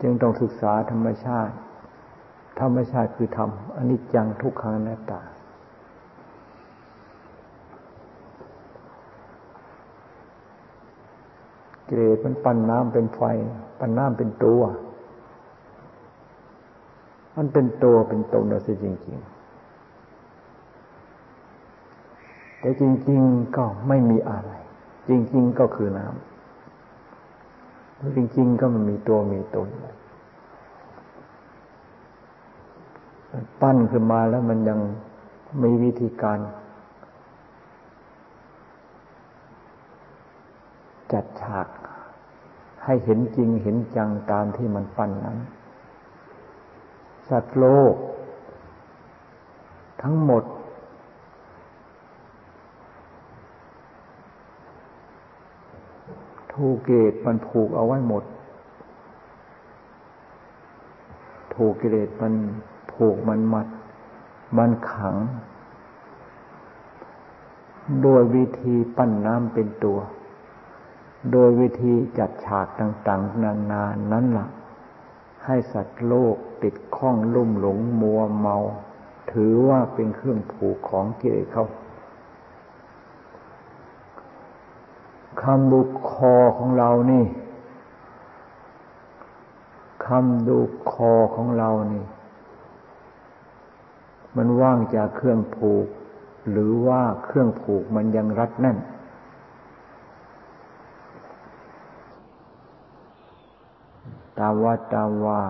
[0.00, 1.54] จึงต้องศึกษาธรรมชาติ
[2.60, 5.20] ธรรมชาติคือธรรมอนิจจังทุกขังนัตตา
[11.86, 13.20] เกรดมันปั้นน้ำเป็นไฟ
[13.78, 14.62] ปั้นน้ำเป็นตัว
[17.36, 19.30] มันเป็นตัวเป็นตนเราสิจริง ๆ
[22.60, 24.52] แต่จริง ๆ ก็ไม่มีอะไร
[25.08, 26.14] จริง ๆ ก็คือน้ำ
[28.16, 29.68] จริง ๆ ก็มันมีตัวมีตน
[33.60, 34.78] ปั้นขึ้นมาแล้วมันยัง
[35.62, 36.38] มีวิธีการ
[41.12, 41.66] จัดฉาก
[42.84, 45.38] ให้เห็นจริงเห็นจังตามที่มันปั้นนั้น
[47.28, 47.94] สัตว์โลก
[50.02, 50.44] ทั้งหมด
[56.54, 58.24] ถูกเกตมันผูกเอาไว้หมด
[61.54, 62.34] ถูกกิเลสมัน
[62.92, 63.66] ผูกมันมัด
[64.58, 65.16] มันขัง
[68.02, 69.98] โดยวิธีปั้นน้ำเป็นตัว
[71.32, 74.48] โดยวิธีจัดฉากต่างๆ นานๆนั้นละ่ะ
[75.44, 78.56] ให้สัตว์โลกติดข้องลุ่มหลงมัวเมา
[79.32, 81.66] ถือว่าเป็นเครื่องผูกของกิเลสเขา
[85.42, 87.24] คำดูคอของเรานี่
[90.06, 90.58] คำดู
[90.92, 92.04] คอของเรานี่
[94.36, 95.86] มันว่างจากเครื่องผูก
[96.50, 98.78] หรือว่าเครื่องผูกมันยังรัดแน่น
[104.38, 105.40] ตามว่าตามว่า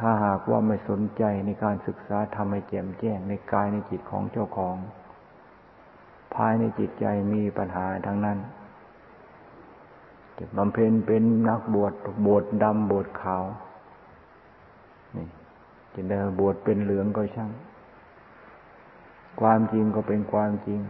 [0.00, 4.76] ถ้าหากว่าไม่สนใจในการศึกษาทำให้แจ่มแจ้งในกายในจิตของเจ้าของ
[6.34, 8.38] ภายในจิตใจมีปัญหาทั้งนั้น
[10.38, 11.92] จะบำเพ็ญเป็นนักบวช
[12.26, 13.44] บวชดำบวชขาว
[15.16, 15.26] นี่
[15.94, 17.50] จะเดินบวชเป็นเหลืองก็ช่าง
[19.40, 20.80] ความจริงก็เป็นความจริง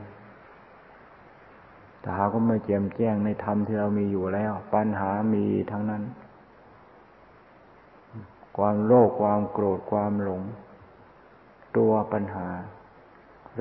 [2.01, 6.03] แต่หาก็ไม่แจ่มแจ้งในธรรมที่เรามีอยู่แล้ว ปัญหามีทั้งนั้น
[8.59, 10.43] ความโลภความโกรธความหลง
[11.77, 12.49] ตัวปัญหา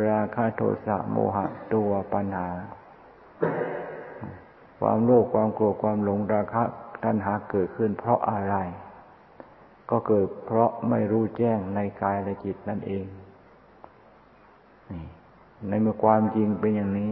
[0.07, 2.47] ราคะโทสะโมหะตัวปัญหา
[4.79, 6.63] ความโลภความโกรธความหลงราคะ
[7.03, 8.55] ตัณหาเกิดขึ้นเพราะอะไร
[9.89, 13.05] ก็เกิดเพราะไม่รู้แจ้งในกายและจิตนั่นเอง
[15.67, 17.11] ในเมื่อความจริงเป็นอย่างนี้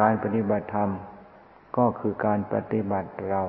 [0.00, 0.90] การปฏิบัติธรรม
[1.76, 3.42] ก็คือการปฏิบัติเรา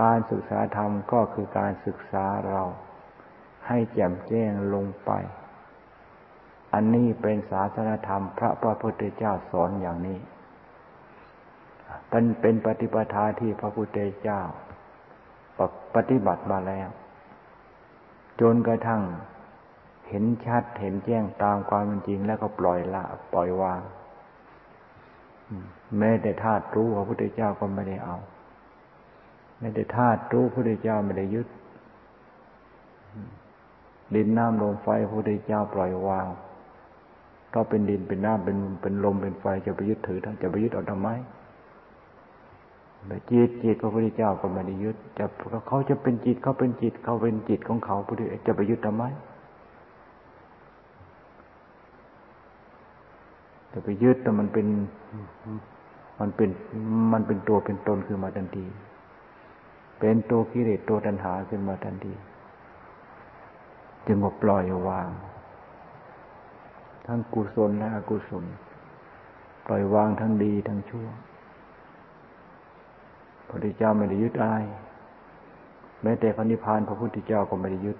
[0.00, 2.62] การศึกษาธรรมก็คือการศึกษาเรา
[3.68, 5.10] ให้แจ่มแจ้งลงไป
[6.74, 8.50] อันนี้เป็นศาสนธรรมพระ
[8.82, 10.18] พุทธเจ้าสอนอย่างนี้
[12.08, 14.40] เป็นเป็นปฏิปทาที่พระพุทธเจ้า
[15.94, 16.88] ปฏิบัติมาแล้ว
[18.40, 19.02] จนกระทั่ง
[20.08, 23.80] เห็นชัดเห็นแจ้งตามความเป็นจริงแล้วก็ปล่อยละ ปล่อยวาง
[25.98, 28.16] แม้แต่ธาตุรู้พระพุทธเจ้าก็ไม่ได้เอา
[29.58, 31.48] แม้แต่ธาตุรู้พระพุทธเจ้าไม่ได้ยึด
[34.14, 36.26] ดินน้ำลมไฟพระพุทธเจ้าปล่อยวาง
[37.54, 41.08] ก็เป็นดินเป็นน้ำเป็นเป็นลมเป็นไฟจะไปยึดถือจะไปยึดเอาทำไม
[43.30, 45.24] จิตจิตพระพุทธเจ้าก็ไม่ได้ยึดจะ
[45.68, 49.04] เขาจะเป็นจิตเขาเป็นจิตเขาเป็นจิตของเขาพุทธจะไปยึดทำไม
[53.72, 54.66] จะไปยึดแต่มันเป็น
[56.20, 56.48] มันเป็น
[57.12, 58.64] มันเป็นตัวเป็นตนขึ้นมาทันที
[59.98, 62.14] เป็นตัวกิเลสตัวตัณหาขึ้นมาทันที
[64.06, 65.08] จึงว่าปล่อยวาง
[67.06, 68.44] ทั้งกุศลและอกุศล
[69.66, 71.20] ปล่อยวางทั้งดีทั้งชั่วพ
[73.40, 74.56] ระพุทธเจ้าไม่ได้ยึดอะไร
[76.02, 77.98] แม้แต่พระนิพพานพระพุทธเจ้าก็ไม่ได้ยึด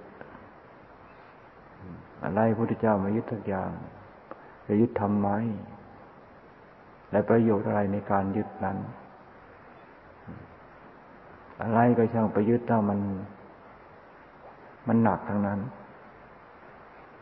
[2.24, 3.70] อะไรพระพุทธเจ้าไม่ยึดทุกอย่าง
[4.66, 5.28] จะยึดทำไม
[7.10, 8.78] และประโยชน์อะไรในการยึดนั้น
[11.62, 13.00] อะไรก็ช่างไปยึดถ้ามัน
[14.88, 15.60] มันหนักทั้งนั้น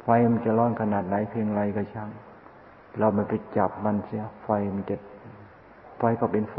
[0.02, 2.10] ไฟมันจะร้อนขนาดไหนเพียงไรก็ช่าง
[2.98, 4.96] เราไม่ไปจับมันเสียไฟมันจะ
[5.98, 6.58] ไฟก็เป็นไฟ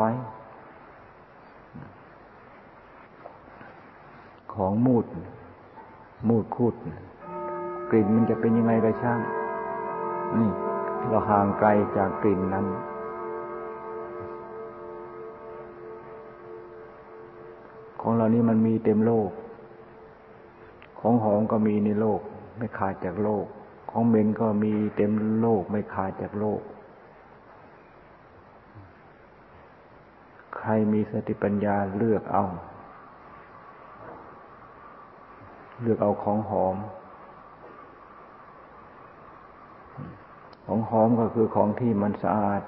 [4.53, 5.05] ของมูด
[6.28, 6.75] มูดคูด
[7.89, 9.19] กลิ่นมันจะเป็นยังไงก็ช่าง
[10.39, 10.51] นี่
[11.09, 12.65] เราห่างไกลจากกลิ่นนั้น
[18.18, 19.30] ของเรานี่มันมีเต็มโลก
[20.99, 22.22] ของหอมก็มีในโลก
[22.57, 23.45] ไม่ขาดจากโลก
[23.89, 25.11] ของเหม็นก็มีเต็ม
[25.41, 26.61] โลก ไม่ขาดจากโลก
[30.57, 32.45] ใครมีสติปัญญาเลือกเอา
[35.82, 36.76] เลือกเอาของหอม
[40.65, 42.61] ของหอมก็คือของที่มันสะอาด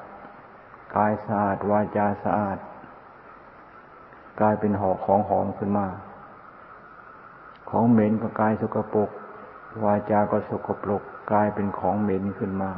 [0.96, 2.60] กายสะอาด วาจาสะอาด
[4.40, 5.88] กลายเป็นหอของหอมขึ้นมา
[7.70, 9.10] ของเหม็นก็กลายสกปรก
[9.84, 12.72] วาจาก็สกปรกกลายเป็นของเหม็นขึ้นมา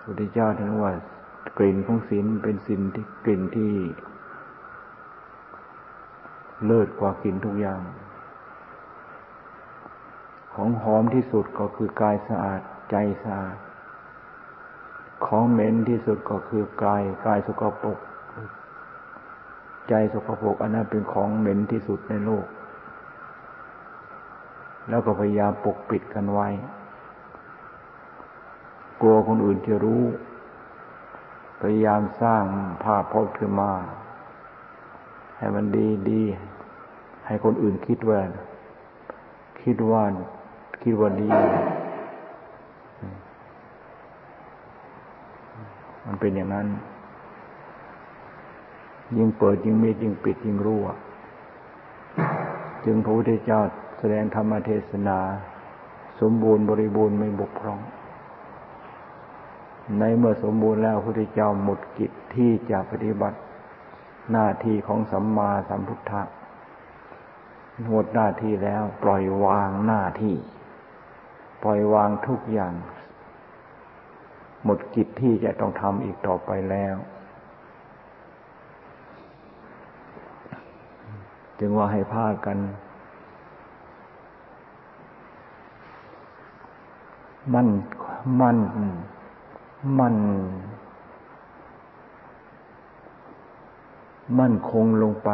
[0.00, 0.92] พุทธเจ้าท่านว่า
[1.58, 3.72] กลิ่นของศีลเป็นสิ่งที่กลิ่นที่
[6.66, 7.80] เลิศกว่ากลิ่นทุกอย่าง
[10.54, 12.60] ของหอมที่สุดก็คือกายสะอาด
[12.90, 13.56] ใจสะอาด
[15.24, 17.98] ของเหม็นที่สุดก็คือกายกายสกปรก
[19.88, 22.46] ใจสกปรกอันนั้นเป็นของเหม็นที่สุดในโลก
[24.88, 26.48] แล้วก็พยายามปกปิดกันไว้
[29.00, 30.02] กลัวคนอื่นจะรู้
[31.60, 32.44] พยายามสร้าง
[32.82, 33.72] ภาพพจน์ขึ้นมา
[35.38, 36.22] ให้มันดีดี
[37.26, 38.20] ให้คนอื่นคิดว่า
[39.62, 40.04] คิดว่า
[40.82, 41.30] คิดว่าดี
[46.06, 46.66] มันเป็นอย่างนั้น
[49.16, 50.86] ยิ่งเปิดยิ่งมียิ่งปิดยิ่งรั่ว
[52.84, 53.60] จึงพระพุทธเจ้า
[53.98, 55.18] แสดงธรรมเทศนา
[56.20, 57.80] สมบูรณ์บริบูรณ์ไม่บกพร่อง
[59.98, 63.38] ในเมื่อสมบูรณ์แล้วพระพุทธเจ้าหมดกิจที่จะปฏิบัติ
[64.32, 66.22] หน้าที่ของสัมมาสัมพุทธะ
[67.88, 70.34] หมดหน้าที่แล้ว ปล่อยวางหน้าที่
[71.62, 72.72] ปล่อยวางทุกอย่าง
[74.66, 76.96] หมดกิจที่จะต้องทำอีกต่อไปแล้ว
[81.58, 82.58] จึงว่าให้พากัน
[87.54, 87.68] มั่น
[88.40, 88.58] มั่น
[89.98, 90.16] มั่น
[94.38, 95.30] มั่นคงลงไป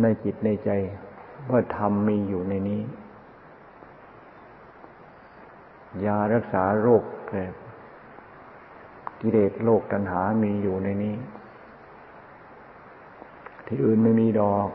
[0.00, 0.70] ในจิตในใจ
[1.50, 2.80] ว่าธรรมมีอยู่ในนี้
[6.04, 7.02] ยารักษาโรค
[9.22, 11.16] กิเลสโรคตัณหามีอยู่ในนี้
[13.66, 14.68] ที่อื่นไม่มีดอก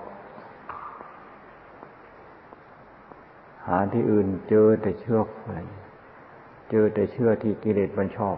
[3.68, 5.60] หาที่อื่นเจอแต่เชือกอะไร
[6.70, 8.38] เจอแต่เชื่อที่กิเลสมันชอบ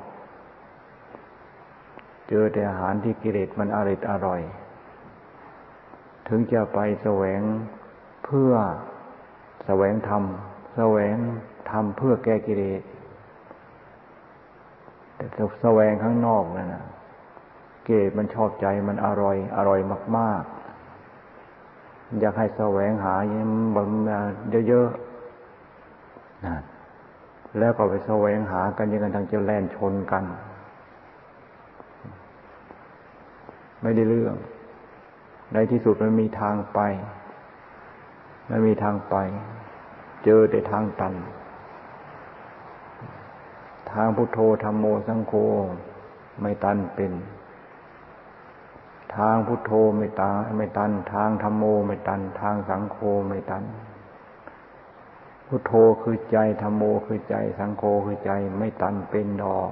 [2.30, 4.42] เจอแต่อาหารที่กิเลสมันอร่อยอร่อย
[6.28, 7.42] ถึงจะไปแสวง
[8.26, 8.52] เพื่อ
[9.66, 10.24] แสวงธรรม
[10.76, 11.18] แสวง
[11.72, 12.82] ทำเพื่อแก้กิเลส
[15.20, 15.28] แต่
[15.62, 16.84] แสวงข้างนอกนั่นนะ
[17.86, 19.80] กิเลสมันชอบใจมันอร่อย อร่อย
[20.18, 20.44] มาก
[21.30, 23.40] ๆ อยากให้แสวงหาอย่าง
[23.76, 23.88] มัน
[24.68, 26.58] เยอะๆนะ
[27.60, 30.24] แล้วก็ไปแสวงหากันยังกันทางเจะแล่นชนกัน
[33.82, 34.36] ไม่ได้เรื่อง
[35.54, 36.80] ในที่สุดมันมีทางไป
[38.48, 39.16] ไม่มีทางไป
[40.24, 41.14] เจอแต่ทางตัน
[43.94, 45.34] ทางพุทโธธรรมโมสังโฆ
[46.42, 47.14] ไม่ตันเป็น
[49.16, 53.64] ทางพุทโธไม่ตาไม่ตัน ทางธรรมโมไม่ตัน ทางสังโฆไม่ตัน
[55.48, 59.72] พุทโธคือใจธรรมโมคือใจ สังโฆคือใจไม่ตันเป็นดอก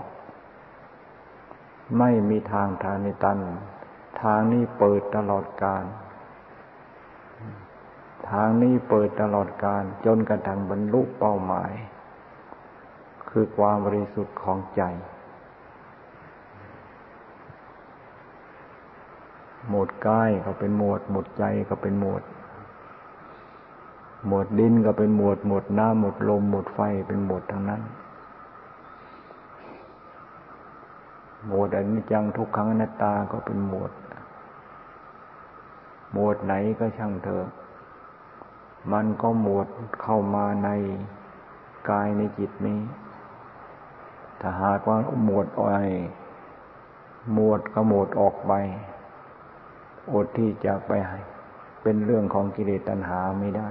[1.98, 3.40] ไม่มีทางทางในตัน
[4.22, 5.86] ทางนี้เปิดตลอดกาล
[8.32, 11.74] ทางนี้เปิดตลอดกาลจนกระทั่งบรรลุเป้าหมาย
[13.40, 14.82] คือความบริสุทธิ์ของใจ
[19.70, 22.24] หมวดกายก็เป็นหมวด หมวดใจก็เป็นหมวด
[24.28, 27.82] หมวดดินก็เป็นหมวด หมวดน้ำหมวดลม หมวดไฟเป็นหมวดทั้งนั้น
[31.48, 33.92] หมวดอนิจจังทุกขังอนัตตาก็เป็นหมวด
[36.14, 37.46] หมวดไหนก็ช่างเถอะ
[38.92, 39.68] มันก็หมวด
[40.02, 40.70] เข้ามาใน
[41.90, 42.80] กายในจิตนี้
[44.42, 45.90] ถ้าหากว่าหมวดอ้อย
[47.34, 48.54] หมวดก็หมวดออกไป
[50.14, 50.92] อดที่จะไป
[51.82, 53.70] เป็นเรื่องของกิเลสตัณหาไม่ได้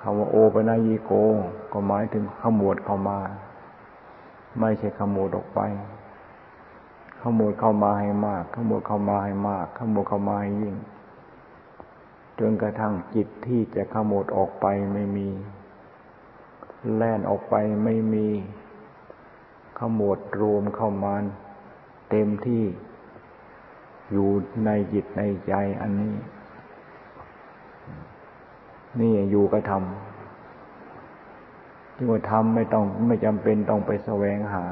[0.00, 1.12] คำว่าโอปนายโก
[1.72, 3.18] ก็หมายถึงขมวดเข้ามา
[4.60, 5.60] ไม่ใช่ขมวดออกไป
[7.22, 10.74] ขมวดเข้ามาให้มากขมวดเข้ามาให้มากขมวดเข้ามาให้ยิ่ง
[12.38, 15.28] จนกระทั่งจิตที่จะขมวดออกไปไม่มี
[16.96, 17.54] แล่นออกไป
[17.84, 18.26] ไม่มี
[19.78, 21.14] ขมวดรวมเข้ามา
[22.10, 22.64] เต็มที่
[24.10, 24.28] อยู่
[24.64, 26.14] ในจิตในใจอันนี้
[29.00, 29.82] นี่อยู่กับธรรม
[31.94, 34.64] ที่ว่าธรรมไม่ต้องไม่จำเป็นต้องไปแสวงหา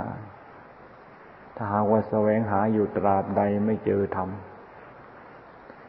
[1.57, 4.29] ถ้าหากว่าแสวงหาอยู่ตราบใดไม่เจอธรรม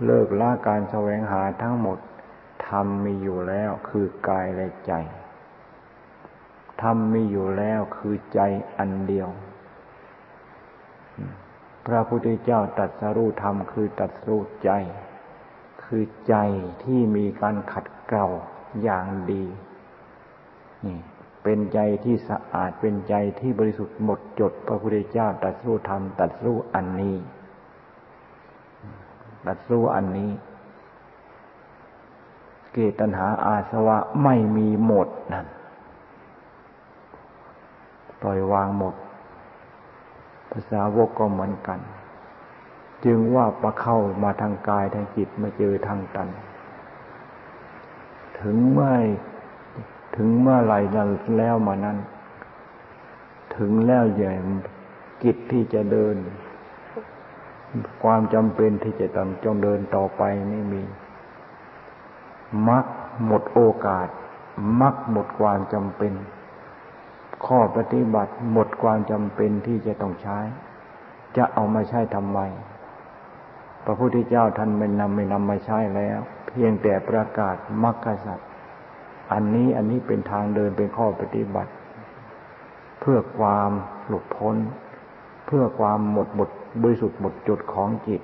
[0.05, 1.99] เลิกละการแสวงหาทั้งหมด
[2.67, 4.93] ธรรมมีอยู่แล้วคือกายและใจ
[6.81, 8.39] ธรรมมีอยู่แล้วคือใจ
[8.77, 9.29] อันเดียว
[11.85, 14.71] พระพุทธเจ้าตัดสรู้ธรรมคือตัดสู้ใจ
[15.83, 16.35] คือใจ
[16.83, 18.27] ที่มีการขัดเกลา
[18.83, 19.43] อย่างดี
[20.85, 20.99] นี่
[21.43, 27.15] เป็นใจที่สะอาดเป็นใจที่บริสุทธิ์หมดจด พระพุทธเจ้าตัดสู้ธรรมตัดสู้อันนี้
[29.45, 30.31] ตัดสู้อันนี้
[32.73, 35.47] เกตัญหาอาสวะไม่มีหมดนั่น
[38.21, 38.95] ปล่อยวางหมด
[40.51, 41.79] ภาษาวกก็เหมือนกัน
[43.05, 46.27] จึงว่าประเข้ามาทางกายทางจิตมาเจอทางตัน
[48.39, 48.95] ถึงเมื่อ
[50.15, 51.97] ถึงเมื่อไรนั้นแล้วมานั้น
[53.57, 54.33] ถึงแล้วใหญ่
[55.23, 56.15] กิจที่จะเดิน
[58.03, 60.81] ความจำเป็นที่จะต้องจงเดินต่อไปไม่มี
[62.69, 62.85] มัก
[63.25, 64.07] หมดโอกาส
[64.81, 66.13] มักหมดความจำเป็น
[67.45, 70.39] ข้อปฏิบัติหมดความจำเป็นที่จะต้องใช้
[71.37, 72.39] จะเอามาใช้ทำไม
[73.85, 78.49] พระพุทธเจ้าท่านไม่นำไม่นำมาใช้แล้ว เพียงแต่ประกาศมรรคสัตว์
[79.31, 81.71] อันนี้อันนี้เป็นทางเดินเป็นข้อปฏิบัติ
[83.01, 83.71] เพื่อความ
[84.07, 84.55] หลุดพ้น
[85.45, 86.49] เพื่อความหมดหมด
[86.81, 88.21] บริสุทธิ์หมดจุดของจิต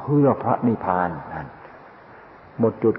[0.00, 1.48] เพื่อพระนิพพานนั่น
[2.60, 2.94] หมดจุด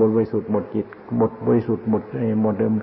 [0.00, 2.02] บริสุทธิ์หมดจิต หมดบริสุทธิ์หมด
[2.42, 2.74] หมดเดิม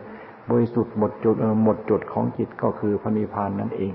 [0.49, 3.93] บริสุทธิ์หมดจุดหมดจุดของจิตก็คือพระนิพพานนั่นเอง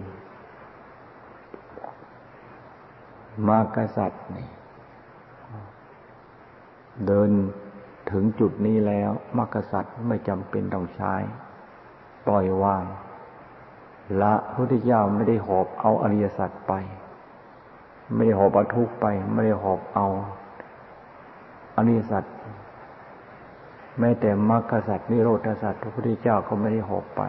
[3.48, 4.48] มากษัตริย์นี่
[7.06, 7.30] เดิน
[8.10, 11.14] ถึงจุดนี้แล้วมรรคสัตว์ไม่จำเป็นต้องใช้
[12.26, 12.84] ปล่อยวาง
[14.22, 16.72] ละพระพุทธเจ้าไม่ได้หอบเอาอริยสัจไป
[18.14, 20.06] ไม่ได้หอบเอาทุกไป ไม่ได้หอบเอา
[21.76, 22.24] อริยสัจ
[23.98, 27.22] แม้แต่มรรคสัตว์นิโรธสัตว์พระพุทธเจ้าก็ไม่ได้หอบไป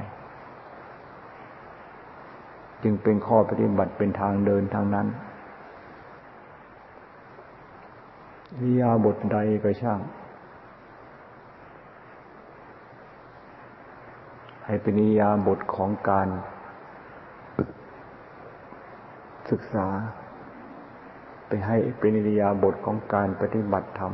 [2.83, 5.07] จึงเป็นข้อปฏิบัติเป็นทางเดินทางนั้น
[8.61, 9.99] วิยาบทใดก็ช่าง
[14.65, 16.27] ให้เป็นนิยาบทของการ
[19.49, 19.87] ศึกษา
[21.47, 24.13] ไปให้เป็นนิยาบทของการปฏิบัติธรรม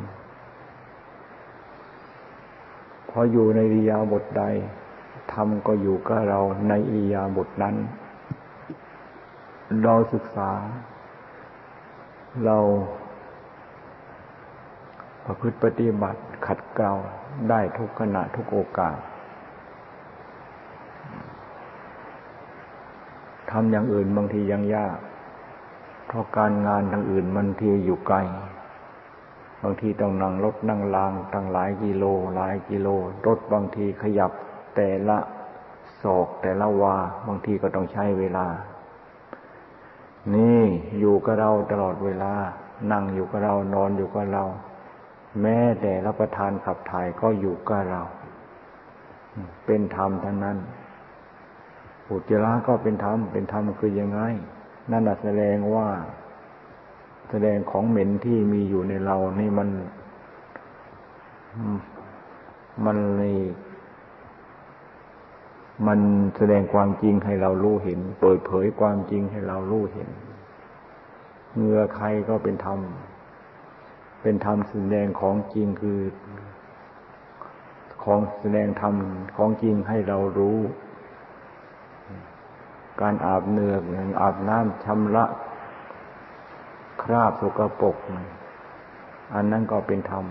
[3.09, 4.43] พออยู่ในอิยาบทใด
[5.33, 6.39] ธรรมก็อยู่กับเรา
[6.69, 7.75] ในอิยาบทนั้น
[9.83, 10.51] เราศึกษา
[12.45, 12.57] เรา
[15.25, 16.93] ประพฤติปฏิบัติขัดเกลา
[17.49, 18.97] ได้ทุกขณะทุกโอกาส
[23.51, 24.97] ทำอย่างอื่นบางทียังยาก
[26.07, 28.17] เพราะการงานทางอื่นมันทีอยู่ไกล
[29.63, 32.03] บางทีต้องนั่งรถนั่งรางตั้งหลายกิโล
[32.35, 32.87] หลายกิโล
[33.27, 34.31] รถบางทีขยับ
[34.75, 35.17] แต่ละ
[36.01, 36.95] ศอกแต่ละวา
[37.27, 38.47] บางทีก็ต้องใช้เวลา
[40.35, 40.63] นี่
[40.99, 42.33] อยู่กับเราตลอดเวลา
[42.91, 44.43] นั่งอยู่กับเรานอนอยู่กับเรา
[45.41, 48.01] แม้แต่รับประทานขับถ่ายก็อยู่กับเรา
[49.65, 50.57] เป็นธรรมทั้งนั้น
[52.09, 54.19] อุจจาระก็เป็นธรรมเป็นธรรมคือยังไง
[54.91, 55.87] นั่นแสดงว่า
[57.29, 59.69] แสดงของเหม็นที่มีอยู่ในเรานี่มัน
[62.85, 63.35] มันเลย
[65.87, 65.99] มัน
[66.37, 70.09] แสดงความจริงให้เรารู้เห็น เปิดเผยความจริงให้เรารู้เห็น
[71.55, 72.79] เงื่อใครก็เป็นธรรม
[74.21, 75.99] เป็นธรรมแสดงของจริงคือ
[78.03, 78.95] ของแสดงธรรม
[79.37, 80.57] ของจริงให้เรารู้
[83.01, 83.81] การอาบเนือก
[84.21, 85.25] อาบน้ำชำระ
[87.11, 87.95] ราบสกปรก
[89.35, 90.25] อันนั้นก็เป็นธรรม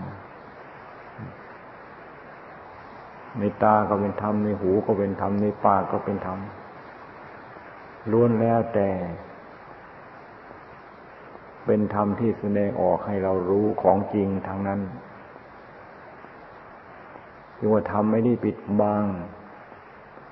[3.39, 6.39] ในตาก็เป็นธรรม ในหูก็เป็นธรรม ในปากก็เป็นธรรม
[8.11, 8.89] ล้วนแล้วแต่
[11.65, 14.79] เป็นธรรมที่แสดงออกให้เรารู้ของจริงทางนั้น
[17.55, 19.03] เรียกว่าทำไม่ได้ปิดบัง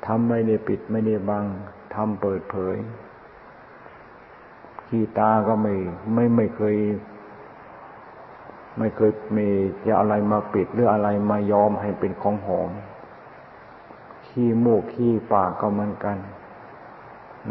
[0.08, 1.46] ทำไม่ได้ปิดไม่ได้บัง
[1.96, 2.78] ทำเปิดเผย
[4.88, 5.74] ขี้ตาก็ไม่
[6.14, 6.78] ไม่ไม่เคย
[8.78, 9.48] ไม่เคยมี
[9.86, 12.70] จะอะไรมาปิดหรืออะไรมายอมให้เป็นของหอม
[14.28, 16.18] ขี้มูกขี้ปากก็เหมือนกัน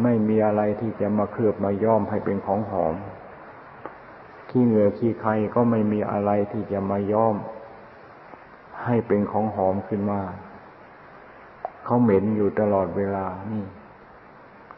[0.03, 2.95] ไม่มีอะไรที่จะมาเคลือบมาย้อมให้เป็นของหอม
[4.49, 7.34] ขี้เหงื่อขี้ใครก็ไม่มีอะไรที่จะมาย้อม
[8.84, 10.20] ให้เป็นของหอมขึ้นมา
[11.84, 13.64] เขาเหม็นอยู่ตลอดเวลานี่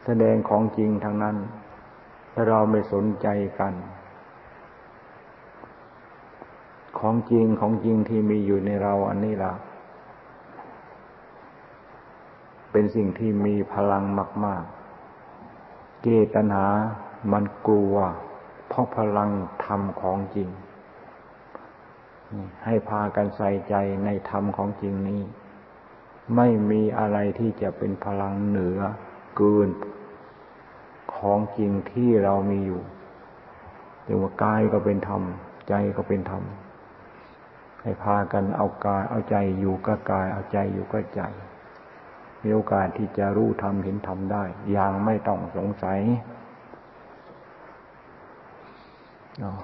[0.05, 1.35] แสดงของจริงทางนั้น
[2.33, 3.27] ถ้าเราไม่สนใจ
[3.59, 3.73] กัน
[6.99, 9.53] ของจริงของจริงที่มีอยู่ในเราอันนี้ล่ะ
[12.71, 14.03] เป็นสิ่งที่มีพลัง
[14.45, 14.63] มาก
[15.31, 16.67] ๆ เกตัญหา
[17.31, 17.95] มันกลัว
[18.67, 19.29] เพราะพลัง
[19.65, 20.49] ธรรมของจริง
[22.65, 23.75] ให้พากันใส่ใจ
[24.05, 25.21] ในธรรมของจริงนี้
[26.35, 28.79] ไม่มีอะไรที่จะเป็นพลังเหนือ
[29.37, 29.69] เกิน
[31.19, 32.81] ของจริงที่เรามีอยู่
[34.03, 35.21] เรียกว่ากายก็เป็นธรรม
[35.69, 36.43] ใจก็เป็นธรรม
[37.81, 41.21] ให้พากันเอากายเอาใจอยู่กับกาย เอาใจอยู่กับใจ
[42.43, 45.99] มีโอกาสที่จะรู้ธรรมเห็นธรรมได้ อย่างไม่ต้องสงสัย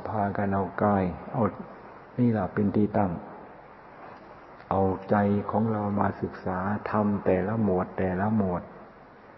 [0.10, 1.04] พากันเอากาย
[1.34, 1.44] เอา
[2.20, 3.12] นี่แหละเป็นที่ตั้ง
[4.70, 5.16] เอาใจ
[5.52, 6.60] ของเรามาศึกษา
[6.92, 8.62] ทำแต่ละหมวดแต่ละหมวด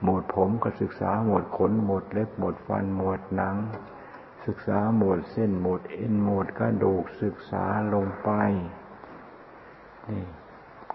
[0.04, 3.56] หมวดผมก็ศึกษาหมวดขนหมวดเล็บหมวดฟันหมวดหนัง
[4.46, 8.30] ศึกษาหมวดเส้นหมวดเอ็นหมวดกระดูกศึกษาลงไป
[10.10, 10.24] นี่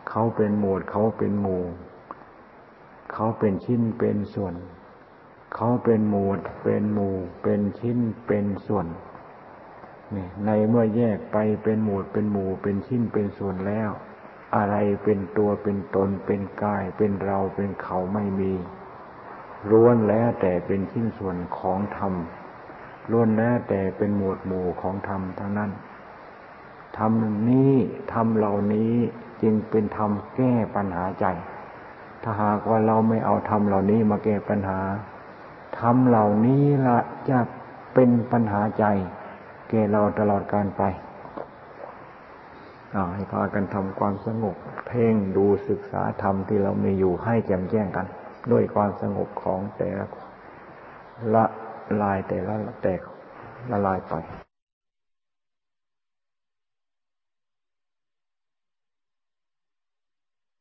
[0.08, 1.64] เขาเป็นหมวดเขาเป็นหมู่
[3.12, 4.54] เขาเป็นชิ้นเป็นส่วน
[5.54, 8.86] เขาเป็นหมวดเป็นหมู่ เป็นชิ้นเป็นส่วน
[10.14, 13.90] นี่ในเมื่อแยกไปเป็นหมู่เป็นหมู่ เป็นชิ้นเป็นส่วนแล้ว
[14.56, 18.52] อะไรเป็นตัวเป็นตนเป็นกายเป็นเราเป็นเขาไม่มี
[19.70, 22.14] ล้วนแล้วแต่เป็นชิ้นส่วนของธรรม
[23.10, 25.70] ล้วนแล้วแต่เป็นหมวดหมู่ของธรรมทั้งนั้น
[26.98, 27.12] ธรรม
[27.50, 27.72] นี้
[28.12, 28.94] ธรรมเหล่านี้
[29.42, 31.26] จึงเป็นธรรมแก้ปัญหาใจ
[32.22, 34.80] ถ้าหากว่าเราไม่เอาธรรมเหล่านี้มาแก้ปัญหา
[35.80, 36.98] ธรรมเหล่านี้ละ
[37.30, 37.38] จะ
[37.94, 38.84] เป็นปัญหาใจ
[39.70, 40.82] แก่เราตลอดการไป
[43.14, 44.56] ให้พากันทำความสงบ
[44.86, 48.06] เพ่งดูศึกษาธรรมที่เรามีอยู่ให้แจ่มแจ้งกัน
[48.52, 50.06] ด้วยความสงบของแต่ละ
[51.34, 51.44] ละ
[52.02, 53.00] ลายแต่ละแตก
[53.70, 54.14] ละลายไป